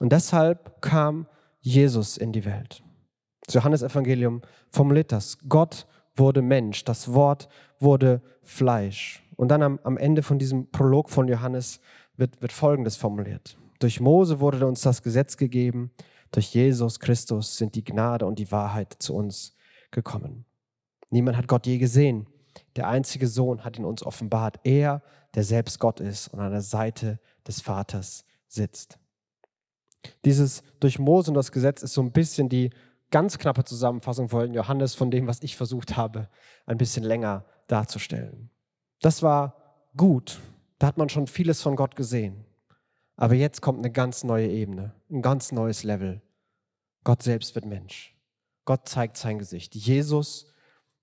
Und 0.00 0.12
deshalb 0.12 0.80
kam 0.80 1.26
Jesus 1.60 2.16
in 2.16 2.32
die 2.32 2.44
Welt. 2.44 2.82
Das 3.46 3.54
Johannesevangelium 3.54 4.42
formuliert 4.70 5.12
das. 5.12 5.38
Gott 5.48 5.86
wurde 6.16 6.42
Mensch, 6.42 6.84
das 6.84 7.12
Wort 7.12 7.48
wurde 7.78 8.22
Fleisch. 8.42 9.22
Und 9.36 9.48
dann 9.48 9.62
am, 9.62 9.80
am 9.84 9.96
Ende 9.96 10.22
von 10.22 10.38
diesem 10.38 10.70
Prolog 10.70 11.10
von 11.10 11.28
Johannes 11.28 11.80
wird, 12.16 12.40
wird 12.40 12.52
Folgendes 12.52 12.96
formuliert. 12.96 13.56
Durch 13.78 14.00
Mose 14.00 14.40
wurde 14.40 14.64
uns 14.66 14.82
das 14.82 15.02
Gesetz 15.02 15.36
gegeben, 15.36 15.90
durch 16.30 16.54
Jesus 16.54 16.98
Christus 17.00 17.56
sind 17.56 17.74
die 17.74 17.84
Gnade 17.84 18.26
und 18.26 18.38
die 18.38 18.50
Wahrheit 18.50 18.96
zu 18.98 19.14
uns 19.14 19.54
gekommen. 19.92 20.44
Niemand 21.10 21.36
hat 21.36 21.48
Gott 21.48 21.66
je 21.66 21.78
gesehen. 21.78 22.26
Der 22.76 22.88
einzige 22.88 23.28
Sohn 23.28 23.64
hat 23.64 23.78
ihn 23.78 23.84
uns 23.84 24.02
offenbart. 24.02 24.60
Er, 24.64 25.02
der 25.34 25.44
selbst 25.44 25.78
Gott 25.78 26.00
ist 26.00 26.28
und 26.28 26.40
an 26.40 26.50
der 26.50 26.62
Seite 26.62 27.18
des 27.46 27.60
Vaters 27.60 28.24
sitzt. 28.48 28.98
Dieses 30.24 30.62
durch 30.80 30.98
Mose 30.98 31.30
und 31.30 31.34
das 31.34 31.52
Gesetz 31.52 31.82
ist 31.82 31.94
so 31.94 32.02
ein 32.02 32.12
bisschen 32.12 32.48
die 32.48 32.70
ganz 33.10 33.38
knappe 33.38 33.64
Zusammenfassung 33.64 34.28
von 34.28 34.52
Johannes 34.52 34.94
von 34.94 35.10
dem, 35.10 35.26
was 35.26 35.42
ich 35.42 35.56
versucht 35.56 35.96
habe, 35.96 36.28
ein 36.66 36.78
bisschen 36.78 37.04
länger 37.04 37.44
darzustellen. 37.66 38.50
Das 39.00 39.22
war 39.22 39.56
gut. 39.96 40.40
Da 40.78 40.88
hat 40.88 40.98
man 40.98 41.08
schon 41.08 41.26
vieles 41.26 41.62
von 41.62 41.76
Gott 41.76 41.94
gesehen. 41.94 42.44
Aber 43.16 43.34
jetzt 43.34 43.60
kommt 43.60 43.78
eine 43.78 43.92
ganz 43.92 44.24
neue 44.24 44.48
Ebene, 44.48 44.94
ein 45.10 45.22
ganz 45.22 45.52
neues 45.52 45.84
Level. 45.84 46.22
Gott 47.04 47.22
selbst 47.22 47.54
wird 47.54 47.66
Mensch. 47.66 48.11
Gott 48.64 48.88
zeigt 48.88 49.16
sein 49.16 49.38
Gesicht. 49.38 49.74
Jesus 49.74 50.52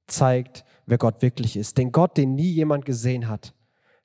zeigt, 0.07 0.65
wer 0.85 0.97
Gott 0.97 1.21
wirklich 1.21 1.57
ist. 1.57 1.77
Den 1.77 1.91
Gott, 1.91 2.17
den 2.17 2.35
nie 2.35 2.51
jemand 2.51 2.85
gesehen 2.85 3.27
hat, 3.27 3.53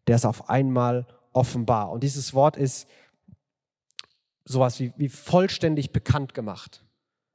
der 0.07 0.17
ist 0.17 0.27
auf 0.27 0.49
einmal 0.49 1.07
offenbar. 1.33 1.91
Und 1.91 2.03
dieses 2.03 2.35
Wort 2.35 2.57
ist 2.57 2.89
sowas 4.45 4.79
wie, 4.81 4.93
wie 4.97 5.09
vollständig 5.09 5.93
bekannt 5.93 6.35
gemacht. 6.35 6.85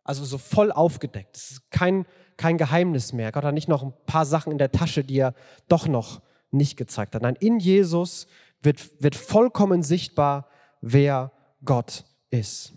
Also 0.03 0.23
so 0.23 0.37
voll 0.37 0.71
aufgedeckt. 0.71 1.35
Es 1.35 1.51
ist 1.51 1.71
kein, 1.71 2.05
kein 2.37 2.57
Geheimnis 2.57 3.13
mehr. 3.13 3.31
Gott 3.31 3.43
hat 3.43 3.53
nicht 3.53 3.67
noch 3.67 3.83
ein 3.83 3.93
paar 4.05 4.25
Sachen 4.25 4.51
in 4.51 4.57
der 4.57 4.71
Tasche, 4.71 5.03
die 5.03 5.17
er 5.17 5.33
doch 5.67 5.87
noch 5.87 6.21
nicht 6.51 6.77
gezeigt 6.77 7.15
hat. 7.15 7.21
Nein, 7.21 7.37
in 7.39 7.59
Jesus 7.59 8.27
wird, 8.61 9.01
wird 9.01 9.15
vollkommen 9.15 9.83
sichtbar, 9.83 10.47
wer 10.81 11.31
Gott 11.63 12.05
ist. 12.29 12.73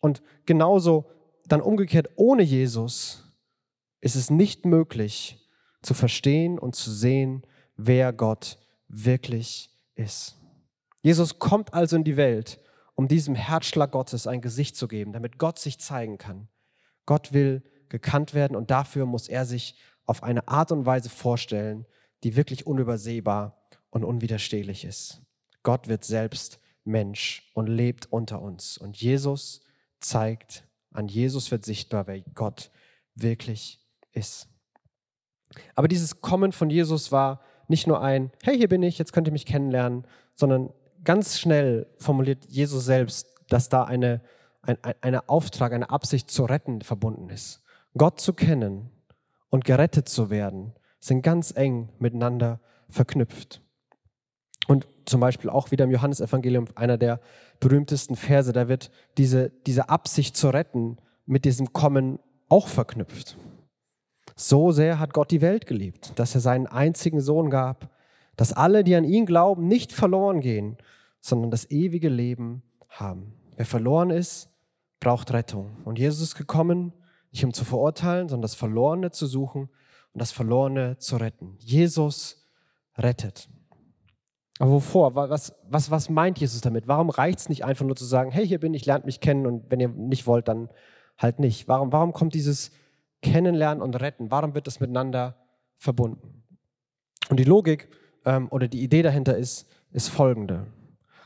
Und 0.00 0.22
genauso 0.44 1.10
dann 1.48 1.60
umgekehrt 1.60 2.10
ohne 2.16 2.42
Jesus 2.42 3.24
ist 4.00 4.16
es 4.16 4.30
nicht 4.30 4.64
möglich 4.64 5.38
zu 5.82 5.94
verstehen 5.94 6.58
und 6.58 6.74
zu 6.74 6.90
sehen, 6.90 7.46
wer 7.76 8.12
Gott 8.12 8.58
wirklich 8.88 9.70
ist. 9.94 10.36
Jesus 11.02 11.38
kommt 11.38 11.74
also 11.74 11.96
in 11.96 12.04
die 12.04 12.16
Welt, 12.16 12.58
um 12.94 13.08
diesem 13.08 13.34
Herzschlag 13.34 13.92
Gottes 13.92 14.26
ein 14.26 14.40
Gesicht 14.40 14.76
zu 14.76 14.88
geben, 14.88 15.12
damit 15.12 15.38
Gott 15.38 15.58
sich 15.58 15.78
zeigen 15.78 16.18
kann. 16.18 16.48
Gott 17.04 17.32
will 17.32 17.62
gekannt 17.88 18.34
werden 18.34 18.56
und 18.56 18.70
dafür 18.70 19.06
muss 19.06 19.28
er 19.28 19.44
sich 19.44 19.76
auf 20.06 20.22
eine 20.22 20.48
Art 20.48 20.72
und 20.72 20.86
Weise 20.86 21.08
vorstellen, 21.08 21.86
die 22.24 22.36
wirklich 22.36 22.66
unübersehbar 22.66 23.56
und 23.90 24.04
unwiderstehlich 24.04 24.84
ist. 24.84 25.22
Gott 25.62 25.88
wird 25.88 26.04
selbst 26.04 26.58
Mensch 26.84 27.50
und 27.54 27.66
lebt 27.66 28.12
unter 28.12 28.40
uns. 28.40 28.78
Und 28.78 28.96
Jesus 28.96 29.62
zeigt, 30.00 30.65
an 30.96 31.08
Jesus 31.08 31.50
wird 31.50 31.64
sichtbar, 31.64 32.06
wer 32.06 32.20
Gott 32.34 32.70
wirklich 33.14 33.80
ist. 34.12 34.48
Aber 35.74 35.88
dieses 35.88 36.20
Kommen 36.20 36.52
von 36.52 36.70
Jesus 36.70 37.12
war 37.12 37.40
nicht 37.68 37.86
nur 37.86 38.00
ein, 38.00 38.30
hey, 38.42 38.56
hier 38.56 38.68
bin 38.68 38.82
ich, 38.82 38.98
jetzt 38.98 39.12
könnt 39.12 39.28
ihr 39.28 39.32
mich 39.32 39.46
kennenlernen, 39.46 40.06
sondern 40.34 40.72
ganz 41.04 41.38
schnell 41.38 41.86
formuliert 41.98 42.46
Jesus 42.46 42.84
selbst, 42.84 43.28
dass 43.48 43.68
da 43.68 43.84
eine, 43.84 44.22
ein 44.62 44.78
eine 45.00 45.28
Auftrag, 45.28 45.72
eine 45.72 45.90
Absicht 45.90 46.30
zu 46.30 46.44
retten 46.44 46.82
verbunden 46.82 47.30
ist. 47.30 47.62
Gott 47.96 48.20
zu 48.20 48.32
kennen 48.32 48.90
und 49.48 49.64
gerettet 49.64 50.08
zu 50.08 50.30
werden, 50.30 50.74
sind 51.00 51.22
ganz 51.22 51.52
eng 51.56 51.90
miteinander 51.98 52.60
verknüpft. 52.88 53.62
Und 54.66 54.86
zum 55.04 55.20
Beispiel 55.20 55.50
auch 55.50 55.70
wieder 55.70 55.84
im 55.84 55.90
Johannesevangelium, 55.90 56.66
einer 56.74 56.98
der 56.98 57.20
berühmtesten 57.60 58.16
Verse, 58.16 58.52
da 58.52 58.68
wird 58.68 58.90
diese, 59.16 59.50
diese 59.66 59.88
Absicht 59.88 60.36
zu 60.36 60.48
retten 60.48 60.98
mit 61.24 61.44
diesem 61.44 61.72
Kommen 61.72 62.18
auch 62.48 62.68
verknüpft. 62.68 63.36
So 64.34 64.70
sehr 64.72 64.98
hat 64.98 65.14
Gott 65.14 65.30
die 65.30 65.40
Welt 65.40 65.66
geliebt, 65.66 66.12
dass 66.16 66.34
er 66.34 66.40
seinen 66.40 66.66
einzigen 66.66 67.20
Sohn 67.20 67.50
gab, 67.50 67.90
dass 68.36 68.52
alle, 68.52 68.84
die 68.84 68.94
an 68.94 69.04
ihn 69.04 69.24
glauben, 69.24 69.66
nicht 69.66 69.92
verloren 69.92 70.40
gehen, 70.40 70.76
sondern 71.20 71.50
das 71.50 71.70
ewige 71.70 72.08
Leben 72.08 72.62
haben. 72.88 73.32
Wer 73.56 73.66
verloren 73.66 74.10
ist, 74.10 74.50
braucht 75.00 75.32
Rettung. 75.32 75.78
Und 75.84 75.98
Jesus 75.98 76.20
ist 76.20 76.34
gekommen, 76.34 76.92
nicht 77.32 77.44
um 77.44 77.52
zu 77.52 77.64
verurteilen, 77.64 78.28
sondern 78.28 78.42
das 78.42 78.54
Verlorene 78.54 79.10
zu 79.10 79.26
suchen 79.26 79.70
und 80.12 80.20
das 80.20 80.32
Verlorene 80.32 80.98
zu 80.98 81.16
retten. 81.16 81.56
Jesus 81.58 82.46
rettet. 82.96 83.48
Aber 84.58 84.70
wovor? 84.72 85.14
Was, 85.14 85.54
was, 85.68 85.90
was 85.90 86.08
meint 86.08 86.38
Jesus 86.38 86.60
damit? 86.60 86.88
Warum 86.88 87.10
reicht 87.10 87.40
es 87.40 87.48
nicht 87.48 87.64
einfach 87.64 87.84
nur 87.84 87.96
zu 87.96 88.04
sagen, 88.04 88.30
hey, 88.30 88.46
hier 88.46 88.58
bin 88.58 88.74
ich, 88.74 88.86
lernt 88.86 89.04
mich 89.04 89.20
kennen 89.20 89.46
und 89.46 89.70
wenn 89.70 89.80
ihr 89.80 89.88
nicht 89.88 90.26
wollt, 90.26 90.48
dann 90.48 90.70
halt 91.18 91.38
nicht? 91.38 91.68
Warum, 91.68 91.92
warum 91.92 92.12
kommt 92.12 92.34
dieses 92.34 92.70
kennenlernen 93.22 93.82
und 93.82 94.00
retten. 94.00 94.30
Warum 94.30 94.54
wird 94.54 94.66
das 94.66 94.80
miteinander 94.80 95.36
verbunden? 95.78 96.42
Und 97.28 97.38
die 97.38 97.44
Logik 97.44 97.88
ähm, 98.24 98.48
oder 98.50 98.68
die 98.68 98.82
Idee 98.82 99.02
dahinter 99.02 99.36
ist, 99.36 99.66
ist 99.92 100.08
folgende. 100.08 100.66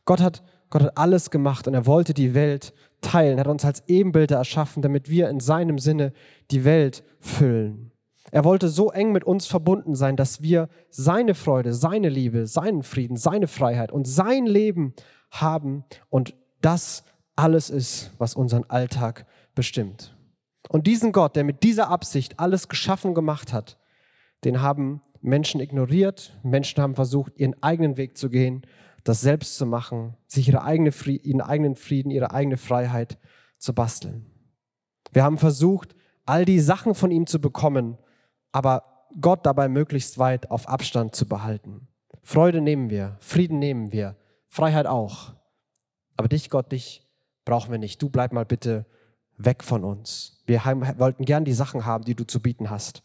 Gott 0.05 0.21
hat, 0.21 0.43
Gott 0.71 0.83
hat 0.83 0.97
alles 0.97 1.31
gemacht 1.31 1.69
und 1.69 1.75
er 1.75 1.87
wollte 1.87 2.15
die 2.15 2.35
Welt 2.35 2.73
teilen. 3.01 3.39
Er 3.39 3.41
hat 3.41 3.49
uns 3.49 3.65
als 3.65 3.83
Ebenbilder 3.87 4.37
erschaffen, 4.37 4.83
damit 4.83 5.11
wir 5.11 5.29
in 5.29 5.41
seinem 5.41 5.79
Sinne 5.79 6.13
die 6.51 6.65
Welt 6.65 7.03
füllen. 7.19 7.90
Er 8.31 8.45
wollte 8.45 8.69
so 8.69 8.91
eng 8.91 9.13
mit 9.13 9.25
uns 9.25 9.47
verbunden 9.47 9.95
sein, 9.95 10.17
dass 10.17 10.43
wir 10.43 10.69
seine 10.89 11.35
Freude, 11.35 11.75
seine 11.75 12.09
Liebe, 12.09 12.47
seinen 12.47 12.83
Frieden, 12.83 13.17
seine 13.17 13.49
Freiheit 13.49 13.91
und 13.93 14.07
sein 14.07 14.47
Leben 14.47 14.95
haben 15.31 15.85
und 16.09 16.35
das 16.61 17.05
alles 17.37 17.71
ist, 17.71 18.13
was 18.19 18.35
unseren 18.35 18.65
Alltag 18.69 19.27
bestimmt. 19.55 20.17
Und 20.69 20.87
diesen 20.87 21.13
Gott, 21.13 21.37
der 21.37 21.45
mit 21.45 21.63
dieser 21.63 21.89
Absicht 21.89 22.39
alles 22.39 22.69
geschaffen 22.69 23.15
gemacht 23.15 23.53
hat, 23.53 23.79
den 24.45 24.61
haben 24.61 25.03
Menschen 25.21 25.61
ignoriert. 25.61 26.39
Menschen 26.43 26.83
haben 26.83 26.95
versucht, 26.95 27.33
ihren 27.37 27.61
eigenen 27.63 27.97
Weg 27.97 28.17
zu 28.17 28.31
gehen, 28.31 28.63
das 29.05 29.21
selbst 29.21 29.57
zu 29.57 29.67
machen, 29.67 30.17
sich 30.27 30.49
ihre 30.49 30.63
eigene 30.63 30.91
ihren 31.07 31.41
eigenen 31.41 31.77
Frieden, 31.77 32.11
ihre 32.11 32.33
eigene 32.33 32.57
Freiheit 32.57 33.19
zu 33.59 33.75
basteln. 33.75 34.27
Wir 35.13 35.25
haben 35.25 35.39
versucht, 35.39 35.95
all 36.27 36.45
die 36.45 36.61
Sachen 36.61 36.95
von 36.95 37.11
ihm 37.11 37.27
zu 37.27 37.41
bekommen, 37.41 37.99
aber 38.53 39.07
Gott 39.21 39.47
dabei 39.47 39.69
möglichst 39.69 40.19
weit 40.19 40.51
auf 40.51 40.69
Abstand 40.69 41.15
zu 41.15 41.27
behalten. 41.27 41.89
Freude 42.23 42.61
nehmen 42.61 42.91
wir, 42.91 43.17
Frieden 43.21 43.59
nehmen 43.59 43.93
wir, 43.93 44.17
Freiheit 44.49 44.87
auch. 44.87 45.35
Aber 46.17 46.29
dich, 46.29 46.51
Gott, 46.51 46.71
dich 46.71 47.07
brauchen 47.45 47.71
wir 47.71 47.79
nicht. 47.79 48.01
Du 48.03 48.11
bleib 48.11 48.33
mal 48.33 48.45
bitte 48.45 48.87
weg 49.37 49.65
von 49.65 49.85
uns. 49.85 50.43
Wir 50.47 50.65
wollten 50.99 51.25
gern 51.25 51.45
die 51.45 51.53
Sachen 51.53 51.87
haben, 51.87 52.05
die 52.05 52.15
du 52.15 52.25
zu 52.25 52.41
bieten 52.41 52.71
hast, 52.71 53.03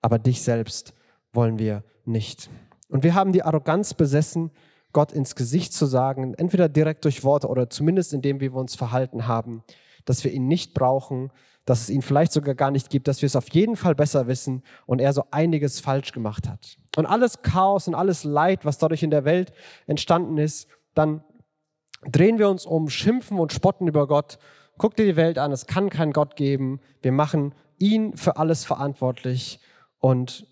aber 0.00 0.18
dich 0.18 0.42
selbst 0.42 0.94
wollen 1.32 1.58
wir 1.58 1.84
nicht. 2.04 2.48
Und 2.88 3.04
wir 3.04 3.14
haben 3.14 3.32
die 3.32 3.42
Arroganz 3.42 3.94
besessen, 3.94 4.50
Gott 4.92 5.12
ins 5.12 5.34
Gesicht 5.34 5.74
zu 5.74 5.84
sagen, 5.84 6.34
entweder 6.34 6.68
direkt 6.68 7.04
durch 7.04 7.22
Worte 7.22 7.48
oder 7.48 7.68
zumindest 7.68 8.14
indem 8.14 8.40
wir 8.40 8.54
uns 8.54 8.74
verhalten 8.74 9.26
haben, 9.26 9.62
dass 10.04 10.24
wir 10.24 10.32
ihn 10.32 10.46
nicht 10.46 10.74
brauchen, 10.74 11.30
dass 11.64 11.82
es 11.82 11.90
ihn 11.90 12.00
vielleicht 12.00 12.32
sogar 12.32 12.54
gar 12.54 12.70
nicht 12.70 12.88
gibt, 12.88 13.08
dass 13.08 13.20
wir 13.20 13.26
es 13.26 13.36
auf 13.36 13.50
jeden 13.50 13.76
Fall 13.76 13.94
besser 13.94 14.26
wissen 14.26 14.62
und 14.86 15.00
er 15.00 15.12
so 15.12 15.24
einiges 15.30 15.80
falsch 15.80 16.12
gemacht 16.12 16.48
hat. 16.48 16.78
Und 16.96 17.04
alles 17.04 17.42
Chaos 17.42 17.88
und 17.88 17.94
alles 17.94 18.24
Leid, 18.24 18.64
was 18.64 18.78
dadurch 18.78 19.02
in 19.02 19.10
der 19.10 19.24
Welt 19.24 19.52
entstanden 19.86 20.38
ist, 20.38 20.66
dann 20.94 21.22
drehen 22.02 22.38
wir 22.38 22.48
uns 22.48 22.64
um, 22.64 22.88
schimpfen 22.88 23.38
und 23.38 23.52
spotten 23.52 23.86
über 23.86 24.06
Gott. 24.06 24.38
Guck 24.78 24.96
dir 24.96 25.04
die 25.04 25.16
Welt 25.16 25.38
an, 25.38 25.52
es 25.52 25.66
kann 25.66 25.90
keinen 25.90 26.12
Gott 26.12 26.36
geben. 26.36 26.80
Wir 27.02 27.12
machen 27.12 27.54
ihn 27.78 28.16
für 28.16 28.36
alles 28.38 28.64
verantwortlich 28.64 29.60
und 29.98 30.46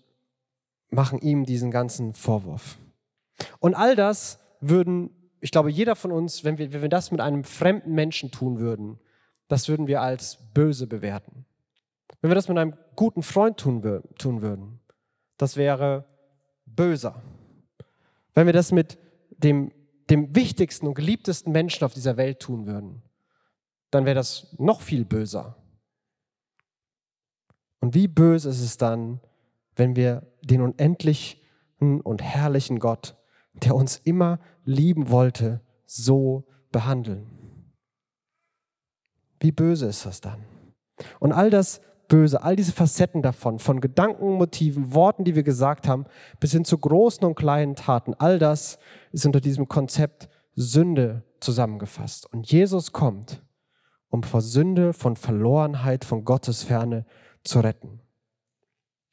machen 0.89 1.19
ihm 1.19 1.45
diesen 1.45 1.71
ganzen 1.71 2.13
Vorwurf. 2.13 2.77
Und 3.59 3.73
all 3.73 3.95
das 3.95 4.39
würden, 4.61 5.09
ich 5.39 5.51
glaube, 5.51 5.71
jeder 5.71 5.95
von 5.95 6.11
uns, 6.11 6.43
wenn 6.43 6.57
wir, 6.57 6.73
wenn 6.73 6.81
wir 6.81 6.89
das 6.89 7.11
mit 7.11 7.21
einem 7.21 7.43
fremden 7.43 7.93
Menschen 7.93 8.31
tun 8.31 8.59
würden, 8.59 8.99
das 9.47 9.69
würden 9.69 9.87
wir 9.87 10.01
als 10.01 10.37
böse 10.53 10.87
bewerten. 10.87 11.45
Wenn 12.21 12.31
wir 12.31 12.35
das 12.35 12.47
mit 12.47 12.57
einem 12.57 12.75
guten 12.95 13.23
Freund 13.23 13.57
tun, 13.57 13.81
tun 14.17 14.41
würden, 14.41 14.79
das 15.37 15.55
wäre 15.55 16.05
böser. 16.65 17.21
Wenn 18.33 18.45
wir 18.45 18.53
das 18.53 18.71
mit 18.71 18.97
dem, 19.37 19.71
dem 20.09 20.35
wichtigsten 20.35 20.87
und 20.87 20.95
geliebtesten 20.95 21.51
Menschen 21.51 21.85
auf 21.85 21.93
dieser 21.93 22.17
Welt 22.17 22.39
tun 22.39 22.65
würden, 22.65 23.03
dann 23.91 24.05
wäre 24.05 24.15
das 24.15 24.55
noch 24.57 24.81
viel 24.81 25.05
böser. 25.05 25.55
Und 27.79 27.93
wie 27.93 28.07
böse 28.07 28.49
ist 28.49 28.61
es 28.61 28.77
dann, 28.77 29.21
wenn 29.75 29.95
wir 29.95 30.27
den 30.41 30.61
unendlichen 30.61 31.39
und 31.79 32.21
herrlichen 32.21 32.79
Gott, 32.79 33.15
der 33.53 33.75
uns 33.75 33.97
immer 34.03 34.39
lieben 34.65 35.09
wollte, 35.09 35.61
so 35.85 36.47
behandeln? 36.71 37.46
Wie 39.39 39.51
böse 39.51 39.87
ist 39.87 40.05
das 40.05 40.21
dann? 40.21 40.45
Und 41.19 41.31
all 41.31 41.49
das 41.49 41.81
Böse, 42.07 42.41
all 42.41 42.55
diese 42.55 42.71
Facetten 42.71 43.21
davon, 43.21 43.59
von 43.59 43.81
Gedanken, 43.81 44.33
Motiven, 44.33 44.93
Worten, 44.93 45.25
die 45.25 45.35
wir 45.35 45.43
gesagt 45.43 45.87
haben, 45.87 46.05
bis 46.39 46.51
hin 46.51 46.65
zu 46.65 46.77
großen 46.77 47.25
und 47.25 47.35
kleinen 47.35 47.75
Taten, 47.75 48.13
all 48.13 48.39
das 48.39 48.79
ist 49.11 49.25
unter 49.25 49.41
diesem 49.41 49.67
Konzept 49.67 50.29
Sünde 50.55 51.23
zusammengefasst. 51.39 52.31
Und 52.31 52.51
Jesus 52.51 52.93
kommt, 52.93 53.43
um 54.09 54.23
vor 54.23 54.41
Sünde, 54.41 54.93
von 54.93 55.15
Verlorenheit, 55.15 56.05
von 56.05 56.23
Gottes 56.23 56.63
Ferne 56.63 57.05
zu 57.43 57.59
retten. 57.59 57.99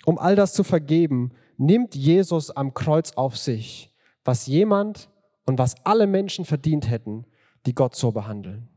Um 0.07 0.19
all 0.19 0.37
das 0.37 0.55
zu 0.55 0.65
vergeben, 0.65 1.33
nimmt 1.57 1.95
Jesus 1.95 2.51
am 2.51 2.75
Kreuz 2.75 3.13
auf 3.13 3.37
sich, 3.37 3.93
was 4.25 4.47
jemand 4.47 5.11
und 5.47 5.59
was 5.59 5.75
alle 5.85 6.07
Menschen 6.07 6.45
verdient 6.45 6.89
hätten, 6.89 7.27
die 7.67 7.75
Gott 7.75 7.95
so 7.95 8.13
behandeln. 8.13 8.69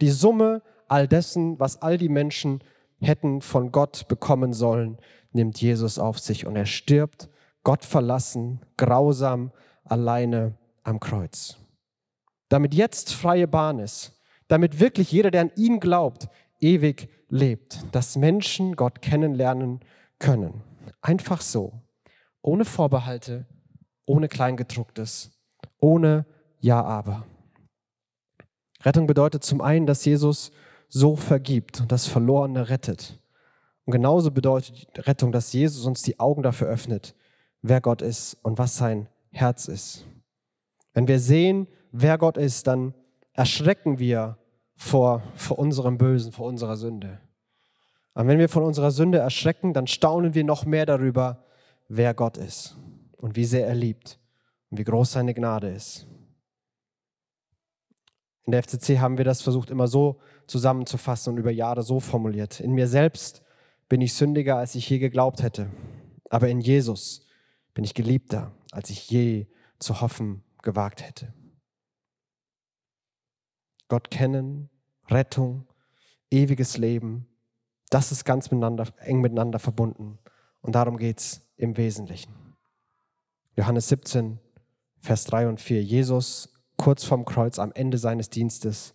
Die 0.00 0.10
Summe 0.10 0.62
all 0.88 1.08
dessen, 1.08 1.58
was 1.58 1.80
all 1.82 1.98
die 1.98 2.08
Menschen 2.08 2.62
hätten 3.00 3.40
von 3.40 3.72
Gott 3.72 4.08
bekommen 4.08 4.52
sollen, 4.52 4.98
nimmt 5.32 5.60
Jesus 5.60 5.98
auf 5.98 6.18
sich 6.18 6.46
und 6.46 6.56
er 6.56 6.66
stirbt, 6.66 7.28
Gott 7.64 7.84
verlassen, 7.84 8.60
grausam, 8.76 9.52
alleine 9.84 10.56
am 10.82 11.00
Kreuz. 11.00 11.56
Damit 12.48 12.74
jetzt 12.74 13.12
freie 13.12 13.48
Bahn 13.48 13.78
ist, 13.78 14.20
damit 14.48 14.80
wirklich 14.80 15.10
jeder, 15.10 15.30
der 15.30 15.42
an 15.42 15.52
ihn 15.56 15.80
glaubt, 15.80 16.28
ewig 16.60 17.08
lebt, 17.28 17.84
dass 17.92 18.16
Menschen 18.16 18.76
Gott 18.76 19.02
kennenlernen 19.02 19.80
können. 20.18 20.62
Einfach 21.00 21.40
so, 21.40 21.80
ohne 22.42 22.64
Vorbehalte, 22.64 23.46
ohne 24.06 24.28
Kleingedrucktes, 24.28 25.32
ohne 25.80 26.26
Ja 26.60 26.82
aber. 26.84 27.26
Rettung 28.82 29.06
bedeutet 29.06 29.44
zum 29.44 29.60
einen, 29.60 29.86
dass 29.86 30.04
Jesus 30.04 30.52
so 30.94 31.16
vergibt 31.16 31.80
und 31.80 31.90
das 31.90 32.06
Verlorene 32.06 32.68
rettet. 32.68 33.18
Und 33.84 33.90
genauso 33.90 34.30
bedeutet 34.30 34.86
Rettung, 35.08 35.32
dass 35.32 35.52
Jesus 35.52 35.86
uns 35.86 36.02
die 36.02 36.20
Augen 36.20 36.44
dafür 36.44 36.68
öffnet, 36.68 37.16
wer 37.62 37.80
Gott 37.80 38.00
ist 38.00 38.38
und 38.42 38.58
was 38.58 38.76
sein 38.76 39.08
Herz 39.30 39.66
ist. 39.66 40.06
Wenn 40.92 41.08
wir 41.08 41.18
sehen, 41.18 41.66
wer 41.90 42.16
Gott 42.16 42.36
ist, 42.36 42.68
dann 42.68 42.94
erschrecken 43.32 43.98
wir 43.98 44.38
vor, 44.76 45.24
vor 45.34 45.58
unserem 45.58 45.98
Bösen, 45.98 46.30
vor 46.30 46.46
unserer 46.46 46.76
Sünde. 46.76 47.18
Aber 48.14 48.28
wenn 48.28 48.38
wir 48.38 48.48
von 48.48 48.62
unserer 48.62 48.92
Sünde 48.92 49.18
erschrecken, 49.18 49.72
dann 49.72 49.88
staunen 49.88 50.34
wir 50.34 50.44
noch 50.44 50.64
mehr 50.64 50.86
darüber, 50.86 51.44
wer 51.88 52.14
Gott 52.14 52.36
ist 52.36 52.76
und 53.16 53.34
wie 53.34 53.44
sehr 53.44 53.66
er 53.66 53.74
liebt 53.74 54.20
und 54.70 54.78
wie 54.78 54.84
groß 54.84 55.10
seine 55.10 55.34
Gnade 55.34 55.70
ist. 55.70 56.06
In 58.44 58.52
der 58.52 58.62
FCC 58.62 59.00
haben 59.00 59.18
wir 59.18 59.24
das 59.24 59.42
versucht 59.42 59.70
immer 59.70 59.88
so 59.88 60.20
zusammenzufassen 60.46 61.32
und 61.32 61.38
über 61.38 61.50
Jahre 61.50 61.82
so 61.82 62.00
formuliert. 62.00 62.60
In 62.60 62.72
mir 62.72 62.88
selbst 62.88 63.42
bin 63.88 64.00
ich 64.00 64.14
sündiger, 64.14 64.56
als 64.56 64.74
ich 64.74 64.88
je 64.88 64.98
geglaubt 64.98 65.42
hätte. 65.42 65.70
Aber 66.30 66.48
in 66.48 66.60
Jesus 66.60 67.26
bin 67.74 67.84
ich 67.84 67.94
geliebter, 67.94 68.52
als 68.72 68.90
ich 68.90 69.10
je 69.10 69.46
zu 69.78 70.00
hoffen 70.00 70.42
gewagt 70.62 71.02
hätte. 71.06 71.32
Gott 73.88 74.10
kennen, 74.10 74.70
Rettung, 75.08 75.66
ewiges 76.30 76.78
Leben, 76.78 77.26
das 77.90 78.10
ist 78.10 78.24
ganz 78.24 78.50
miteinander, 78.50 78.88
eng 78.98 79.20
miteinander 79.20 79.58
verbunden. 79.58 80.18
Und 80.62 80.74
darum 80.74 80.96
geht 80.96 81.20
es 81.20 81.42
im 81.56 81.76
Wesentlichen. 81.76 82.34
Johannes 83.56 83.88
17, 83.88 84.40
Vers 85.00 85.24
3 85.24 85.48
und 85.48 85.60
4. 85.60 85.82
Jesus 85.82 86.52
kurz 86.76 87.04
vorm 87.04 87.24
Kreuz 87.24 87.58
am 87.58 87.70
Ende 87.72 87.98
seines 87.98 88.30
Dienstes 88.30 88.94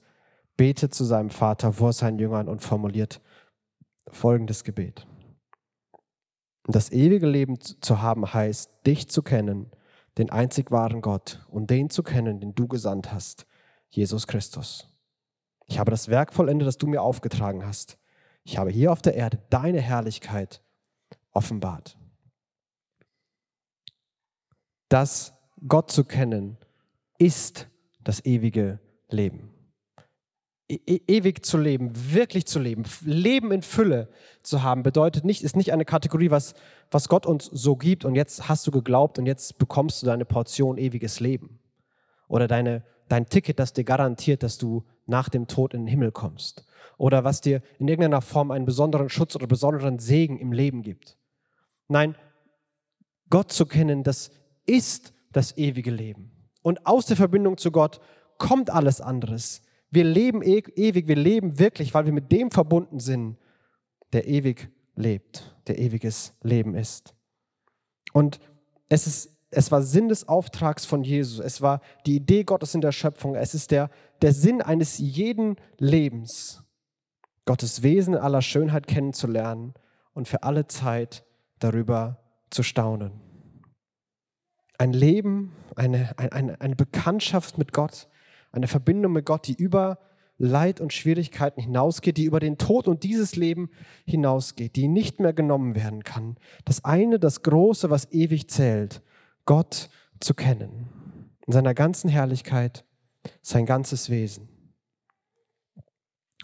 betet 0.60 0.94
zu 0.94 1.06
seinem 1.06 1.30
Vater 1.30 1.72
vor 1.72 1.94
seinen 1.94 2.20
Jüngern 2.20 2.50
und 2.50 2.62
formuliert 2.62 3.22
folgendes 4.10 4.66
Gebet. 4.66 5.08
Das 6.66 6.92
ewige 6.92 7.28
Leben 7.28 7.62
zu 7.62 8.02
haben 8.02 8.34
heißt, 8.34 8.70
dich 8.86 9.10
zu 9.10 9.24
kennen, 9.24 9.72
den 10.18 10.30
einzig 10.30 10.70
wahren 10.70 11.00
Gott 11.02 11.48
und 11.48 11.70
den 11.70 11.90
zu 11.90 12.04
kennen, 12.04 12.42
den 12.42 12.56
du 12.56 12.68
gesandt 12.68 13.14
hast, 13.14 13.48
Jesus 13.90 14.28
Christus. 14.28 14.90
Ich 15.66 15.80
habe 15.80 15.92
das 15.92 16.10
Werk 16.10 16.34
vollendet, 16.34 16.68
das 16.68 16.78
du 16.78 16.88
mir 16.88 17.04
aufgetragen 17.04 17.66
hast. 17.66 17.98
Ich 18.44 18.58
habe 18.58 18.70
hier 18.70 18.92
auf 18.92 19.02
der 19.02 19.16
Erde 19.16 19.42
deine 19.50 19.80
Herrlichkeit 19.80 20.62
offenbart. 21.32 21.98
Das 24.90 25.34
Gott 25.66 25.90
zu 25.90 26.04
kennen 26.04 26.58
ist 27.18 27.70
das 28.04 28.26
ewige 28.26 28.82
Leben. 29.08 29.54
E, 30.72 30.80
e 30.86 31.02
ewig 31.08 31.44
zu 31.44 31.58
leben, 31.58 31.92
wirklich 32.14 32.46
zu 32.46 32.60
leben, 32.60 32.84
Leben 33.04 33.52
in 33.52 33.64
Fülle 33.64 34.08
zu 34.44 34.62
haben, 34.62 34.84
bedeutet 34.84 35.26
nicht, 35.26 35.44
ist 35.44 35.56
nicht 35.56 35.74
eine 35.74 35.84
Kategorie, 35.84 36.30
was, 36.30 36.54
was 36.92 37.10
Gott 37.10 37.26
uns 37.26 37.46
so 37.46 37.76
gibt 37.76 38.06
und 38.06 38.14
jetzt 38.14 38.48
hast 38.48 38.68
du 38.68 38.72
geglaubt 38.72 39.18
und 39.18 39.26
jetzt 39.26 39.58
bekommst 39.58 40.02
du 40.02 40.06
deine 40.06 40.26
Portion 40.26 40.78
ewiges 40.78 41.20
Leben. 41.20 41.60
Oder 42.28 42.48
deine, 42.48 42.84
dein 43.08 43.26
Ticket, 43.26 43.58
das 43.58 43.74
dir 43.74 43.84
garantiert, 43.84 44.44
dass 44.44 44.60
du 44.60 44.86
nach 45.08 45.28
dem 45.30 45.48
Tod 45.48 45.74
in 45.74 45.82
den 45.82 45.88
Himmel 45.88 46.12
kommst. 46.12 46.68
Oder 47.00 47.24
was 47.24 47.42
dir 47.42 47.64
in 47.80 47.88
irgendeiner 47.88 48.22
Form 48.22 48.52
einen 48.52 48.66
besonderen 48.66 49.10
Schutz 49.10 49.36
oder 49.36 49.48
besonderen 49.48 49.98
Segen 49.98 50.38
im 50.38 50.52
Leben 50.52 50.84
gibt. 50.84 51.18
Nein, 51.88 52.16
Gott 53.32 53.52
zu 53.52 53.66
kennen, 53.66 54.04
das 54.04 54.30
ist 54.68 55.14
das 55.32 55.58
ewige 55.58 55.90
Leben. 55.90 56.32
Und 56.62 56.86
aus 56.86 57.08
der 57.08 57.18
Verbindung 57.18 57.58
zu 57.58 57.72
Gott 57.72 58.00
kommt 58.38 58.70
alles 58.70 59.02
anderes. 59.02 59.64
Wir 59.92 60.04
leben 60.04 60.42
e 60.42 60.64
ewig, 60.76 61.08
wir 61.08 61.16
leben 61.16 61.60
wirklich, 61.60 61.94
weil 61.94 62.06
wir 62.06 62.14
mit 62.14 62.32
dem 62.32 62.52
verbunden 62.52 63.00
sind, 63.00 63.38
der 64.14 64.28
ewig 64.28 64.70
lebt, 64.96 65.56
der 65.68 65.80
ewiges 65.80 66.34
Leben 66.44 66.76
ist. 66.76 67.14
Und 68.14 68.40
es 68.90 69.08
ist 69.08 69.36
es 69.52 69.72
war 69.72 69.82
Sinn 69.82 70.10
des 70.10 70.28
Auftrags 70.28 70.86
von 70.86 71.04
Jesus. 71.04 71.40
Es 71.40 71.60
war 71.60 71.82
die 72.06 72.18
Idee 72.18 72.44
Gottes 72.44 72.76
in 72.76 72.82
der 72.82 72.92
Schöpfung. 72.92 73.34
Es 73.34 73.56
ist 73.56 73.72
der, 73.72 73.90
der 74.22 74.32
Sinn 74.32 74.62
eines 74.62 75.00
jeden 75.00 75.56
Lebens, 75.80 76.62
Gottes 77.46 77.82
Wesen 77.82 78.14
in 78.14 78.20
aller 78.20 78.44
Schönheit 78.44 78.86
kennenzulernen 78.86 79.74
und 80.14 80.28
für 80.28 80.44
alle 80.44 80.68
Zeit 80.68 81.26
darüber 81.58 82.20
zu 82.52 82.62
staunen 82.62 83.22
ein 84.80 84.94
Leben, 84.94 85.52
eine, 85.76 86.18
eine, 86.18 86.60
eine 86.60 86.76
Bekanntschaft 86.76 87.58
mit 87.58 87.74
Gott, 87.74 88.08
eine 88.52 88.68
Verbindung 88.68 89.14
mit 89.14 89.26
Gott, 89.26 89.48
die 89.48 89.56
über 89.56 90.00
Leid 90.38 90.80
und 90.80 90.94
Schwierigkeiten 90.94 91.62
hinausgeht, 91.62 92.18
die 92.18 92.24
über 92.24 92.40
den 92.40 92.58
Tod 92.58 92.88
und 92.88 93.04
dieses 93.04 93.36
Leben 93.36 93.70
hinausgeht, 94.06 94.78
die 94.78 94.88
nicht 94.88 95.20
mehr 95.20 95.34
genommen 95.34 95.76
werden 95.76 96.04
kann. 96.04 96.38
Das 96.64 96.86
eine, 96.86 97.20
das 97.20 97.44
Große, 97.44 97.90
was 97.90 98.12
ewig 98.12 98.50
zählt, 98.50 99.02
Gott 99.46 99.90
zu 100.22 100.34
kennen. 100.34 100.88
In 101.46 101.54
seiner 101.54 101.74
ganzen 101.74 102.10
Herrlichkeit, 102.10 102.86
sein 103.42 103.66
ganzes 103.66 104.10
Wesen. 104.10 104.48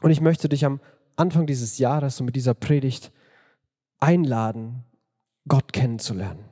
Und 0.02 0.12
ich 0.12 0.20
möchte 0.20 0.50
dich 0.50 0.66
am 0.66 0.82
Anfang 1.16 1.48
dieses 1.48 1.78
Jahres 1.78 2.20
und 2.20 2.26
mit 2.26 2.36
dieser 2.36 2.54
Predigt 2.54 3.14
einladen, 4.00 4.84
Gott 5.48 5.72
kennenzulernen. 5.72 6.44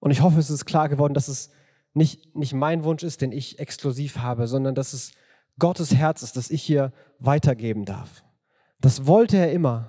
Und 0.00 0.10
ich 0.10 0.20
hoffe, 0.20 0.40
es 0.40 0.50
ist 0.50 0.64
klar 0.64 0.88
geworden, 0.88 1.14
dass 1.14 1.28
es 1.28 1.50
nicht, 1.96 2.36
nicht 2.36 2.52
mein 2.52 2.84
Wunsch 2.84 3.02
ist, 3.02 3.22
den 3.22 3.32
ich 3.32 3.58
exklusiv 3.58 4.18
habe, 4.18 4.46
sondern 4.46 4.74
dass 4.74 4.92
es 4.92 5.12
Gottes 5.58 5.94
Herz 5.94 6.22
ist, 6.22 6.36
das 6.36 6.50
ich 6.50 6.62
hier 6.62 6.92
weitergeben 7.18 7.86
darf. 7.86 8.22
Das 8.80 9.06
wollte 9.06 9.38
er 9.38 9.52
immer 9.52 9.88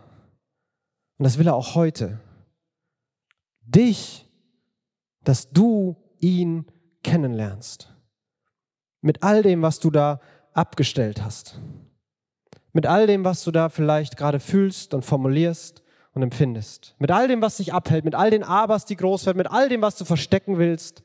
und 1.17 1.25
das 1.25 1.37
will 1.37 1.47
er 1.47 1.55
auch 1.55 1.75
heute. 1.75 2.19
Dich, 3.61 4.25
dass 5.25 5.51
du 5.51 5.97
ihn 6.19 6.65
kennenlernst. 7.03 7.93
Mit 9.01 9.23
all 9.23 9.43
dem, 9.43 9.61
was 9.61 9.79
du 9.79 9.91
da 9.91 10.21
abgestellt 10.53 11.21
hast. 11.21 11.59
Mit 12.71 12.85
all 12.85 13.07
dem, 13.07 13.25
was 13.25 13.43
du 13.43 13.51
da 13.51 13.67
vielleicht 13.67 14.15
gerade 14.15 14.39
fühlst 14.39 14.93
und 14.93 15.03
formulierst 15.03 15.83
und 16.13 16.23
empfindest. 16.23 16.95
Mit 16.99 17.11
all 17.11 17.27
dem, 17.27 17.41
was 17.41 17.57
dich 17.57 17.73
abhält, 17.73 18.05
mit 18.05 18.15
all 18.15 18.29
den 18.29 18.43
Abers, 18.43 18.85
die 18.85 18.95
groß 18.95 19.25
werden, 19.25 19.37
mit 19.37 19.51
all 19.51 19.67
dem, 19.67 19.81
was 19.81 19.97
du 19.97 20.05
verstecken 20.05 20.57
willst. 20.57 21.03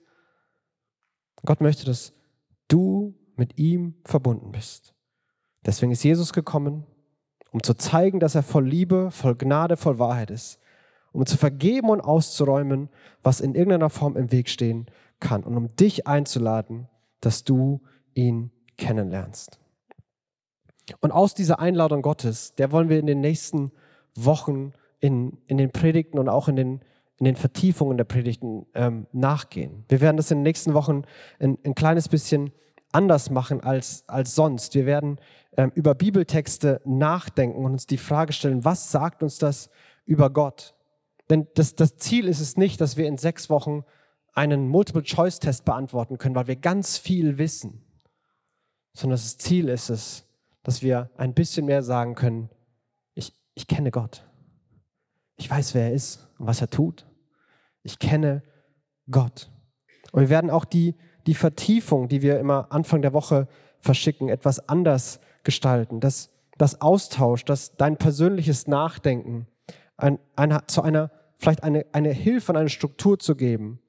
Gott 1.45 1.61
möchte, 1.61 1.85
dass 1.85 2.13
du 2.69 3.15
mit 3.37 3.59
ihm 3.59 3.95
verbunden 4.05 4.53
bist. 4.53 4.95
Deswegen 5.65 5.93
ist 5.93 6.03
Jesus 6.03 6.33
gekommen, 6.33 6.87
um 7.51 7.63
zu 7.63 7.75
zeigen, 7.75 8.21
dass 8.21 8.35
er 8.35 8.43
voll 8.43 8.67
Liebe, 8.67 9.11
voll 9.11 9.37
Gnade, 9.37 9.77
voll 9.77 9.99
Wahrheit 9.99 10.31
ist. 10.31 10.59
Um 11.13 11.27
zu 11.27 11.37
vergeben 11.37 11.91
und 11.91 12.01
auszuräumen, 12.01 12.89
was 13.23 13.41
in 13.41 13.55
irgendeiner 13.55 13.91
Form 13.91 14.17
im 14.17 14.33
Weg 14.33 14.49
stehen 14.49 14.87
kann. 15.21 15.45
Und 15.45 15.57
um 15.57 15.77
dich 15.77 16.07
einzuladen, 16.07 16.89
dass 17.21 17.45
du 17.45 17.83
ihn 18.15 18.51
kennenlernst. 18.79 19.61
Und 21.01 21.13
aus 21.13 21.35
dieser 21.35 21.59
Einladung 21.61 22.03
Gottes, 22.03 22.55
der 22.55 22.73
wollen 22.73 22.89
wir 22.89 22.99
in 22.99 23.07
den 23.07 23.21
nächsten 23.21 23.73
Wochen 24.15 24.73
in, 25.01 25.39
in 25.47 25.59
den 25.59 25.71
Predigten 25.71 26.19
und 26.19 26.29
auch 26.29 26.49
in 26.49 26.57
den, 26.57 26.81
in 27.23 27.27
den 27.27 27.37
Vertiefungen 27.37 27.97
der 27.97 28.03
Predigten 28.03 28.67
ähm, 28.75 29.07
nachgehen. 29.13 29.85
Wir 29.89 30.01
werden 30.01 30.17
das 30.17 30.33
in 30.33 30.39
den 30.39 30.43
nächsten 30.43 30.75
Wochen 30.75 31.03
ein, 31.39 31.57
ein 31.65 31.77
kleines 31.77 32.09
bisschen 32.09 32.51
anders 32.91 33.31
machen 33.31 33.61
als, 33.61 34.03
als 34.09 34.35
sonst. 34.35 34.75
Wir 34.75 34.87
werden 34.87 35.21
ähm, 35.57 35.71
über 35.77 35.95
Bibeltexte 35.95 36.81
nachdenken 36.85 37.65
und 37.65 37.75
uns 37.75 37.87
die 37.87 37.97
Frage 37.97 38.33
stellen, 38.33 38.65
was 38.65 38.91
sagt 38.91 39.23
uns 39.23 39.39
das 39.39 39.71
über 40.05 40.31
Gott? 40.31 40.75
Denn 41.31 41.47
das, 41.55 41.77
das 41.77 41.97
Ziel 41.97 42.27
ist 42.27 42.41
es 42.41 42.57
nicht, 42.57 42.81
dass 42.81 42.97
wir 42.97 43.07
in 43.07 43.19
sechs 43.19 43.49
Wochen 43.49 43.85
einen 44.33 44.67
Multiple-Choice-Test 44.67 45.65
beantworten 45.65 46.19
können, 46.19 46.35
weil 46.35 46.49
wir 46.49 46.57
ganz 46.57 46.99
viel 46.99 47.39
wissen, 47.39 47.85
sondern 48.95 49.15
das 49.15 49.39
Ziel 49.39 49.69
ist 49.69 49.91
es, 49.91 50.27
dass 50.65 50.83
wir 50.83 51.09
ein 51.17 51.35
bisschen 51.35 51.67
mehr 51.67 51.85
sagen 51.85 52.17
können, 52.17 52.51
ich, 53.15 53.33
ich 53.55 53.69
kenne 53.69 53.93
Gott. 53.93 54.27
Ich 55.37 55.49
weiß, 55.49 55.75
wer 55.75 55.85
er 55.85 55.93
ist 55.93 56.27
und 56.41 56.49
was 56.49 56.61
er 56.61 56.69
tut. 56.69 57.07
Ich 57.83 57.99
kenne 57.99 58.43
Gott. 59.11 59.51
Und 60.13 60.23
wir 60.23 60.29
werden 60.29 60.51
auch 60.51 60.65
die, 60.65 60.95
die 61.27 61.35
Vertiefung, 61.35 62.09
die 62.09 62.23
wir 62.23 62.39
immer 62.39 62.71
Anfang 62.71 63.03
der 63.03 63.13
Woche 63.13 63.49
verschicken, 63.81 64.29
etwas 64.29 64.69
anders 64.69 65.21
gestalten. 65.43 66.01
Das, 66.01 66.31
das 66.59 66.81
Austausch, 66.81 67.45
das 67.45 67.77
dein 67.77 67.97
persönliches 67.97 68.67
Nachdenken 68.67 69.47
ein, 69.97 70.19
eine, 70.37 70.67
zu 70.67 70.83
einer, 70.83 71.11
vielleicht 71.39 71.63
eine, 71.63 71.87
eine 71.93 72.11
Hilfe 72.11 72.53
und 72.53 72.59
eine 72.59 72.69
Struktur 72.69 73.19
zu 73.19 73.37
geben, 73.37 73.81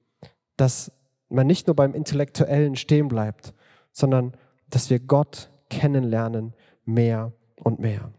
dass 0.57 0.91
man 1.29 1.47
nicht 1.47 1.67
nur 1.67 1.75
beim 1.75 1.93
Intellektuellen 1.93 2.75
stehen 2.75 3.07
bleibt, 3.07 3.53
sondern 3.91 4.33
dass 4.69 4.89
wir 4.89 4.99
Gott 4.99 5.49
kennenlernen 5.69 6.53
mehr 6.85 7.33
und 7.63 7.79
mehr. 7.79 8.11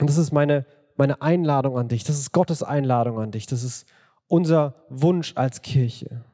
Und 0.00 0.10
das 0.10 0.18
ist 0.18 0.32
meine, 0.32 0.66
meine 0.96 1.22
Einladung 1.22 1.78
an 1.78 1.88
dich, 1.88 2.04
das 2.04 2.18
ist 2.18 2.32
Gottes 2.32 2.62
Einladung 2.62 3.18
an 3.18 3.30
dich, 3.30 3.46
das 3.46 3.62
ist 3.62 3.86
unser 4.28 4.86
Wunsch 4.88 5.32
als 5.36 5.62
Kirche 5.62 6.24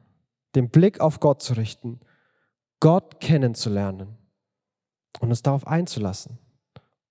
den 0.55 0.69
Blick 0.69 0.99
auf 0.99 1.19
Gott 1.19 1.41
zu 1.41 1.53
richten, 1.53 1.99
Gott 2.79 3.19
kennenzulernen 3.19 4.17
und 5.19 5.29
uns 5.29 5.41
darauf 5.41 5.65
einzulassen. 5.67 6.37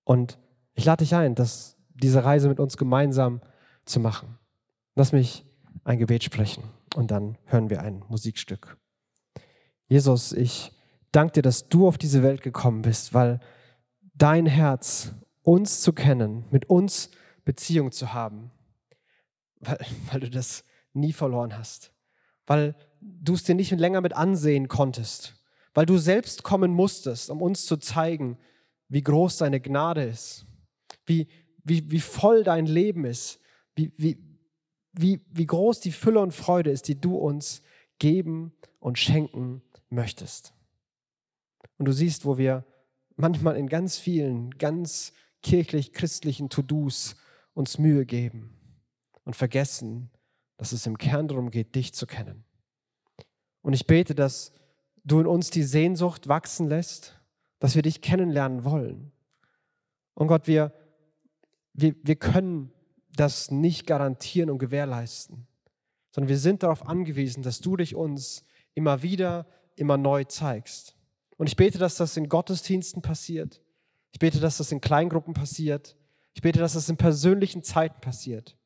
Und 0.05 0.38
ich 0.75 0.85
lade 0.85 1.05
dich 1.05 1.14
ein, 1.14 1.35
das, 1.35 1.77
diese 1.88 2.25
Reise 2.25 2.49
mit 2.49 2.61
uns 2.61 2.77
gemeinsam 2.77 3.40
zu 3.85 4.01
machen. 4.01 4.38
Lass 4.95 5.12
mich 5.12 5.45
ein 5.85 5.99
Gebet 5.99 6.25
sprechen 6.25 6.64
und 6.95 7.11
dann 7.11 7.38
hören 7.45 7.71
wir 7.71 7.81
ein 7.83 8.05
Musikstück. 8.09 8.77
Jesus, 9.88 10.33
ich 10.33 10.73
danke 11.11 11.33
dir, 11.35 11.42
dass 11.42 11.68
du 11.68 11.87
auf 11.87 11.99
diese 11.99 12.23
Welt 12.23 12.42
gekommen 12.42 12.83
bist, 12.83 13.14
weil 13.14 13.40
dein 14.14 14.47
Herz, 14.47 15.12
uns 15.42 15.81
zu 15.81 15.92
kennen, 15.92 16.45
mit 16.51 16.71
uns 16.71 17.11
Beziehung 17.45 17.90
zu 17.90 18.14
haben, 18.14 18.53
weil, 19.59 19.79
weil 20.11 20.21
du 20.21 20.31
das 20.31 20.64
nie 20.92 21.12
verloren 21.12 21.57
hast, 21.57 21.92
weil 22.46 22.74
du 23.00 23.35
es 23.35 23.44
dir 23.44 23.55
nicht 23.55 23.72
länger 23.72 24.00
mit 24.00 24.14
ansehen 24.14 24.68
konntest, 24.68 25.35
weil 25.74 25.87
du 25.87 25.98
selbst 25.98 26.42
kommen 26.42 26.72
musstest, 26.72 27.31
um 27.31 27.42
uns 27.42 27.66
zu 27.66 27.76
zeigen, 27.76 28.38
wie 28.88 29.02
groß 29.02 29.38
deine 29.38 29.61
Gnade 29.61 30.05
ist, 30.05 30.46
wie, 31.07 31.28
wie, 31.64 31.90
wie 31.90 32.00
voll 32.00 32.44
dein 32.44 32.66
Leben 32.66 33.05
ist, 33.05 33.40
wie, 33.74 33.92
wie, 33.96 34.18
wie, 34.92 35.24
wie 35.31 35.46
groß 35.46 35.81
die 35.81 35.92
Fülle 35.92 36.20
und 36.20 36.33
Freude 36.33 36.70
ist, 36.70 36.88
die 36.88 37.00
du 37.00 37.16
uns 37.16 37.62
geben 37.98 38.52
und 38.81 38.98
schenken 38.98 39.62
möchtest. 39.88 40.52
Und 41.78 41.87
du 41.87 41.92
siehst, 41.92 42.24
wo 42.24 42.37
wir 42.37 42.64
manchmal 43.16 43.57
in 43.57 43.68
ganz 43.68 43.98
vielen, 43.98 44.50
ganz 44.59 45.12
kirchlich-christlichen 45.42 46.50
To-Dos 46.50 47.16
uns 47.55 47.78
Mühe 47.78 48.07
geben 48.07 48.55
und 49.24 49.37
vergessen, 49.37 50.11
dass 50.62 50.70
es 50.70 50.87
im 50.87 50.96
Kern 50.96 51.27
darum 51.27 51.51
geht, 51.51 51.75
dich 51.75 51.92
zu 51.92 52.07
kennen. 52.07 52.44
Und 53.62 53.72
ich 53.72 53.88
bete, 53.88 54.14
dass 54.14 54.53
du 55.03 55.18
in 55.18 55.27
uns 55.27 55.51
die 55.51 55.64
Sehnsucht 55.64 56.29
wachsen 56.29 56.68
lässt, 56.68 57.20
dass 57.59 57.75
wir 57.75 57.83
dich 57.83 58.01
kennenlernen 58.01 58.64
wollen. 58.64 59.11
Und 60.14 60.29
Gott, 60.29 60.46
wir, 60.46 60.72
wir, 61.72 61.96
wir 62.05 62.14
können 62.14 62.70
das 63.16 63.51
nicht 63.51 63.88
garantieren 63.88 64.51
und 64.51 64.59
gewährleisten, 64.59 65.48
sondern 66.12 66.29
wir 66.29 66.38
sind 66.38 66.62
darauf 66.62 66.87
angewiesen, 66.87 67.42
dass 67.42 67.59
du 67.59 67.77
dich 67.77 67.96
uns 67.96 68.44
immer 68.75 69.03
wieder, 69.03 69.48
immer 69.75 69.96
neu 69.96 70.22
zeigst. 70.22 70.94
Und 71.38 71.48
ich 71.48 71.57
bete, 71.57 71.79
dass 71.79 71.96
das 71.96 72.16
in 72.16 72.29
Gottesdiensten 72.29 73.03
passiert. 73.03 73.61
Ich 74.12 74.20
bete, 74.20 74.38
dass 74.38 74.59
das 74.59 74.70
in 74.70 74.81
Kleingruppen 74.81 75.35
passiert. 75.35 75.96
Ich 76.35 76.40
bete, 76.40 76.61
dass 76.61 76.75
das 76.75 76.88
in 76.88 76.98
persönlichen 76.98 77.64
Zeiten 77.64 78.01
passiert. 78.01 78.57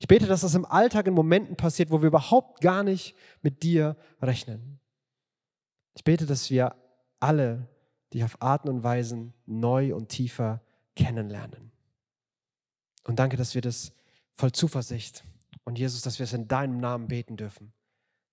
Ich 0.00 0.08
bete, 0.08 0.26
dass 0.26 0.40
das 0.40 0.54
im 0.54 0.64
Alltag 0.64 1.06
in 1.06 1.14
Momenten 1.14 1.56
passiert, 1.56 1.90
wo 1.90 2.00
wir 2.00 2.08
überhaupt 2.08 2.62
gar 2.62 2.82
nicht 2.82 3.14
mit 3.42 3.62
dir 3.62 3.96
rechnen. 4.20 4.80
Ich 5.94 6.04
bete, 6.04 6.24
dass 6.24 6.48
wir 6.48 6.74
alle 7.20 7.68
dich 8.12 8.24
auf 8.24 8.40
Arten 8.40 8.70
und 8.70 8.82
Weisen 8.82 9.34
neu 9.44 9.94
und 9.94 10.08
tiefer 10.08 10.62
kennenlernen. 10.96 11.70
Und 13.04 13.18
danke, 13.18 13.36
dass 13.36 13.54
wir 13.54 13.60
das 13.60 13.92
voll 14.32 14.52
Zuversicht 14.52 15.22
und 15.64 15.78
Jesus, 15.78 16.00
dass 16.00 16.18
wir 16.18 16.24
es 16.24 16.32
in 16.32 16.48
deinem 16.48 16.78
Namen 16.78 17.06
beten 17.06 17.36
dürfen, 17.36 17.74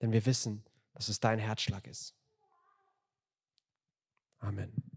denn 0.01 0.13
wir 0.13 0.25
wissen, 0.25 0.63
dass 0.93 1.09
es 1.09 1.19
dein 1.19 1.37
Herzschlag 1.37 1.85
ist. 1.85 2.15
Amen. 4.39 4.96